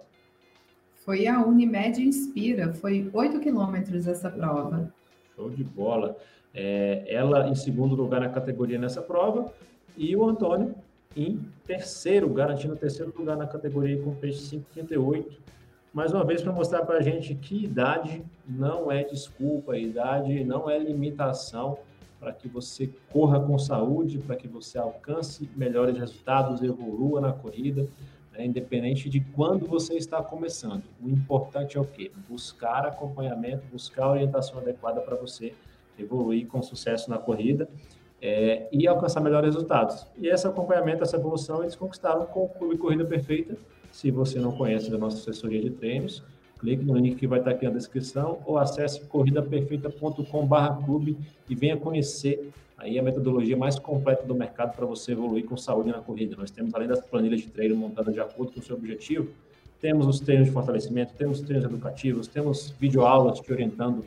Foi 1.04 1.26
a 1.26 1.44
Unimed 1.44 2.00
Inspira. 2.00 2.72
Foi 2.72 3.10
8 3.12 3.40
quilômetros 3.40 4.06
essa 4.06 4.30
prova. 4.30 4.92
Show 5.34 5.50
de 5.50 5.64
bola. 5.64 6.16
É, 6.54 7.04
ela 7.08 7.48
em 7.48 7.54
segundo 7.54 7.94
lugar 7.94 8.20
na 8.20 8.28
categoria 8.28 8.78
nessa 8.78 9.02
prova 9.02 9.52
e 9.96 10.14
o 10.14 10.24
Antônio 10.24 10.74
em 11.16 11.40
terceiro, 11.66 12.28
garantindo 12.28 12.74
o 12.74 12.76
terceiro 12.76 13.12
lugar 13.16 13.36
na 13.36 13.46
categoria 13.46 14.00
com 14.00 14.14
peixe 14.14 14.62
538. 14.72 15.42
Mais 15.92 16.12
uma 16.12 16.24
vez, 16.24 16.42
para 16.42 16.52
mostrar 16.52 16.84
para 16.84 16.98
a 16.98 17.02
gente 17.02 17.34
que 17.34 17.64
idade 17.64 18.22
não 18.46 18.92
é 18.92 19.02
desculpa, 19.02 19.76
idade 19.76 20.44
não 20.44 20.70
é 20.70 20.78
limitação 20.78 21.78
para 22.18 22.32
que 22.32 22.48
você 22.48 22.90
corra 23.12 23.40
com 23.40 23.58
saúde, 23.58 24.18
para 24.18 24.36
que 24.36 24.48
você 24.48 24.78
alcance 24.78 25.48
melhores 25.56 25.96
resultados, 25.96 26.62
evolua 26.62 27.20
na 27.20 27.32
corrida, 27.32 27.88
né? 28.32 28.44
independente 28.44 29.08
de 29.08 29.20
quando 29.20 29.66
você 29.66 29.94
está 29.94 30.22
começando. 30.22 30.84
O 31.02 31.08
importante 31.08 31.76
é 31.76 31.80
o 31.80 31.84
quê? 31.84 32.10
Buscar 32.28 32.86
acompanhamento, 32.86 33.64
buscar 33.70 34.10
orientação 34.10 34.58
adequada 34.58 35.00
para 35.00 35.16
você 35.16 35.54
evoluir 35.98 36.46
com 36.46 36.62
sucesso 36.62 37.10
na 37.10 37.18
corrida 37.18 37.68
é, 38.20 38.68
e 38.72 38.86
alcançar 38.86 39.20
melhores 39.20 39.54
resultados. 39.54 40.06
E 40.16 40.28
esse 40.28 40.46
acompanhamento, 40.46 41.02
essa 41.02 41.16
evolução, 41.16 41.62
eles 41.62 41.76
conquistaram 41.76 42.26
com 42.26 42.44
o 42.44 42.48
Clube 42.48 42.76
Corrida 42.76 43.04
Perfeita. 43.04 43.56
Se 43.92 44.10
você 44.10 44.38
não 44.38 44.52
conhece 44.52 44.92
a 44.92 44.98
nossa 44.98 45.16
assessoria 45.16 45.60
de 45.60 45.70
treinos, 45.70 46.22
clique 46.58 46.84
no 46.84 46.94
link 46.96 47.16
que 47.16 47.26
vai 47.26 47.38
estar 47.38 47.52
aqui 47.52 47.64
na 47.64 47.72
descrição 47.72 48.40
ou 48.44 48.58
acesse 48.58 49.00
corridaperfeita.com/clube 49.06 51.16
e 51.48 51.54
venha 51.54 51.74
conhecer 51.76 52.50
aí 52.76 52.98
a 52.98 53.02
metodologia 53.02 53.56
mais 53.56 53.78
completa 53.78 54.24
do 54.24 54.34
mercado 54.34 54.76
para 54.76 54.84
você 54.86 55.12
evoluir 55.12 55.44
com 55.44 55.56
saúde 55.56 55.90
na 55.90 56.00
corrida. 56.00 56.34
Nós 56.36 56.50
temos 56.50 56.74
além 56.74 56.88
das 56.88 57.00
planilhas 57.00 57.40
de 57.40 57.48
treino 57.48 57.76
montadas 57.76 58.12
de 58.14 58.20
acordo 58.20 58.52
com 58.52 58.60
o 58.60 58.62
seu 58.62 58.76
objetivo, 58.76 59.28
temos 59.80 60.06
os 60.06 60.20
treinos 60.20 60.46
de 60.46 60.52
fortalecimento, 60.52 61.14
temos 61.14 61.40
treinos 61.40 61.64
educativos, 61.64 62.28
temos 62.28 62.74
videoaulas 62.78 63.40
te 63.40 63.50
orientando 63.52 64.04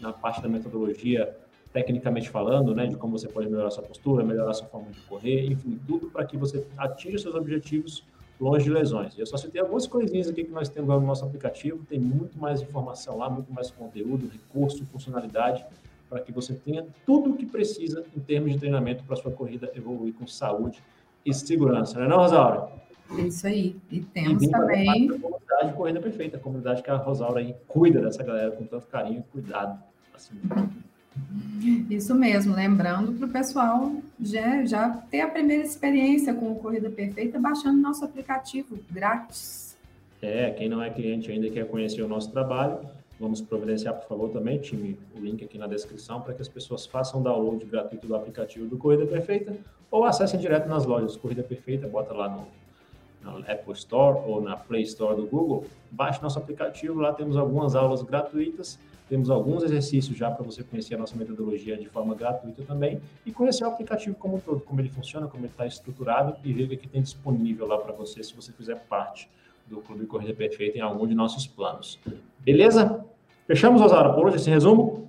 na 0.00 0.12
parte 0.12 0.40
da 0.42 0.48
metodologia 0.48 1.36
tecnicamente 1.72 2.30
falando, 2.30 2.72
né, 2.72 2.86
de 2.86 2.96
como 2.96 3.18
você 3.18 3.26
pode 3.26 3.48
melhorar 3.48 3.68
sua 3.70 3.82
postura, 3.82 4.24
melhorar 4.24 4.54
sua 4.54 4.68
forma 4.68 4.92
de 4.92 5.00
correr, 5.00 5.50
enfim, 5.50 5.76
tudo 5.84 6.08
para 6.08 6.24
que 6.24 6.36
você 6.36 6.64
atinja 6.78 7.18
seus 7.18 7.34
objetivos 7.34 8.04
longe 8.40 8.64
de 8.64 8.70
lesões. 8.70 9.18
Eu 9.18 9.26
só 9.26 9.36
citei 9.36 9.60
algumas 9.60 9.86
coisinhas 9.86 10.28
aqui 10.28 10.44
que 10.44 10.50
nós 10.50 10.68
temos 10.68 10.88
no 10.88 11.00
nosso 11.00 11.24
aplicativo, 11.24 11.84
tem 11.88 11.98
muito 11.98 12.38
mais 12.38 12.60
informação 12.60 13.18
lá, 13.18 13.30
muito 13.30 13.52
mais 13.52 13.70
conteúdo, 13.70 14.30
recurso, 14.30 14.84
funcionalidade, 14.86 15.64
para 16.08 16.20
que 16.20 16.32
você 16.32 16.54
tenha 16.54 16.86
tudo 17.06 17.30
o 17.30 17.36
que 17.36 17.46
precisa 17.46 18.04
em 18.16 18.20
termos 18.20 18.52
de 18.52 18.58
treinamento 18.58 19.04
para 19.04 19.16
sua 19.16 19.32
corrida 19.32 19.70
evoluir 19.74 20.14
com 20.14 20.26
saúde 20.26 20.82
e 21.24 21.32
segurança, 21.32 21.98
não 21.98 22.04
é 22.04 22.08
não, 22.08 22.16
Rosaura? 22.18 22.68
Isso 23.18 23.46
aí. 23.46 23.76
E 23.90 24.00
temos 24.00 24.42
e 24.42 24.50
também... 24.50 25.10
A 25.10 25.18
comunidade 25.18 25.72
Corrida 25.76 26.00
Perfeita, 26.00 26.36
a 26.36 26.40
comunidade 26.40 26.82
que 26.82 26.90
a 26.90 26.96
Rosaura 26.96 27.40
aí 27.40 27.54
cuida 27.68 28.00
dessa 28.00 28.22
galera 28.22 28.50
com 28.50 28.64
tanto 28.64 28.86
carinho 28.86 29.20
e 29.20 29.32
cuidado. 29.32 29.82
Assim, 30.14 30.34
isso 31.90 32.14
mesmo, 32.14 32.54
lembrando 32.54 33.12
para 33.12 33.26
o 33.26 33.30
pessoal 33.30 33.92
já, 34.20 34.64
já 34.64 34.90
ter 35.10 35.20
a 35.20 35.28
primeira 35.28 35.62
experiência 35.62 36.34
com 36.34 36.52
o 36.52 36.56
Corrida 36.56 36.90
Perfeita 36.90 37.38
baixando 37.38 37.80
nosso 37.80 38.04
aplicativo 38.04 38.78
grátis. 38.90 39.76
É, 40.20 40.50
quem 40.50 40.68
não 40.68 40.82
é 40.82 40.90
cliente 40.90 41.30
ainda 41.30 41.48
quer 41.50 41.66
conhecer 41.68 42.02
o 42.02 42.08
nosso 42.08 42.30
trabalho, 42.30 42.80
vamos 43.18 43.40
providenciar, 43.40 43.94
por 43.94 44.08
favor, 44.08 44.30
também, 44.30 44.58
time, 44.58 44.98
o 45.16 45.20
link 45.20 45.44
aqui 45.44 45.58
na 45.58 45.66
descrição 45.66 46.20
para 46.20 46.34
que 46.34 46.42
as 46.42 46.48
pessoas 46.48 46.86
façam 46.86 47.22
download 47.22 47.64
gratuito 47.64 48.06
do 48.06 48.16
aplicativo 48.16 48.66
do 48.66 48.76
Corrida 48.76 49.06
Perfeita 49.06 49.56
ou 49.90 50.04
acessem 50.04 50.40
direto 50.40 50.68
nas 50.68 50.84
lojas 50.84 51.16
Corrida 51.16 51.42
Perfeita, 51.42 51.86
bota 51.86 52.12
lá 52.12 52.28
no, 52.28 52.46
Apple 53.48 53.72
Store 53.72 54.18
ou 54.26 54.42
na 54.42 54.54
Play 54.54 54.82
Store 54.82 55.16
do 55.16 55.26
Google, 55.26 55.64
baixe 55.90 56.22
nosso 56.22 56.38
aplicativo, 56.38 57.00
lá 57.00 57.12
temos 57.12 57.36
algumas 57.36 57.74
aulas 57.74 58.02
gratuitas 58.02 58.78
temos 59.08 59.28
alguns 59.28 59.62
exercícios 59.62 60.16
já 60.16 60.30
para 60.30 60.44
você 60.44 60.62
conhecer 60.62 60.94
a 60.94 60.98
nossa 60.98 61.14
metodologia 61.14 61.76
de 61.76 61.88
forma 61.88 62.14
gratuita 62.14 62.62
também 62.62 63.00
e 63.26 63.32
conhecer 63.32 63.64
o 63.64 63.68
aplicativo 63.68 64.16
como 64.16 64.36
um 64.36 64.40
todo, 64.40 64.60
como 64.60 64.80
ele 64.80 64.88
funciona, 64.88 65.26
como 65.26 65.44
ele 65.44 65.52
está 65.52 65.66
estruturado 65.66 66.36
e 66.42 66.52
ver 66.52 66.64
o 66.64 66.78
que 66.78 66.88
tem 66.88 67.02
disponível 67.02 67.66
lá 67.66 67.78
para 67.78 67.92
você 67.92 68.22
se 68.22 68.34
você 68.34 68.52
fizer 68.52 68.76
parte 68.86 69.28
do 69.66 69.78
Clube 69.78 70.06
Corrida 70.06 70.34
Perfeita 70.34 70.78
em 70.78 70.80
algum 70.80 71.06
de 71.06 71.14
nossos 71.14 71.46
planos. 71.46 71.98
Beleza? 72.40 73.04
Fechamos, 73.46 73.82
Osara, 73.82 74.12
por 74.12 74.26
hoje 74.26 74.36
esse 74.36 74.50
resumo? 74.50 75.08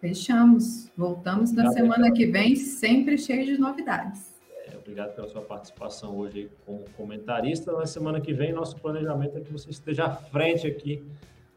Fechamos. 0.00 0.90
Voltamos 0.96 1.52
na 1.52 1.70
semana 1.70 2.10
que 2.10 2.26
vem, 2.26 2.54
sempre 2.56 3.16
cheio 3.16 3.46
de 3.46 3.58
novidades. 3.58 4.40
É, 4.66 4.76
obrigado 4.76 5.14
pela 5.14 5.28
sua 5.28 5.42
participação 5.42 6.16
hoje 6.16 6.50
como 6.66 6.84
comentarista. 6.96 7.72
Na 7.72 7.86
semana 7.86 8.20
que 8.20 8.32
vem, 8.32 8.52
nosso 8.52 8.76
planejamento 8.76 9.38
é 9.38 9.40
que 9.40 9.52
você 9.52 9.70
esteja 9.70 10.04
à 10.04 10.10
frente 10.10 10.66
aqui 10.66 11.02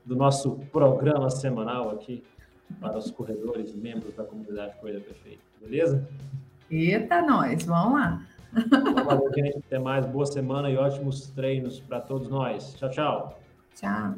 do 0.05 0.15
nosso 0.15 0.57
programa 0.71 1.29
semanal 1.29 1.89
aqui 1.91 2.23
para 2.79 2.97
os 2.97 3.11
corredores, 3.11 3.73
membros 3.75 4.13
da 4.15 4.23
comunidade 4.23 4.75
Corrida 4.79 4.99
Perfeita. 4.99 5.41
Beleza? 5.61 6.07
Eita, 6.69 7.21
nós, 7.21 7.63
vamos 7.65 7.99
lá. 7.99 8.21
Valeu, 9.03 9.31
gente. 9.33 9.57
Até 9.57 9.79
mais. 9.79 10.05
Boa 10.05 10.25
semana 10.25 10.69
e 10.69 10.77
ótimos 10.77 11.29
treinos 11.31 11.79
para 11.79 11.99
todos 11.99 12.29
nós. 12.29 12.75
Tchau, 12.75 12.89
tchau. 12.89 13.39
Tchau. 13.75 14.15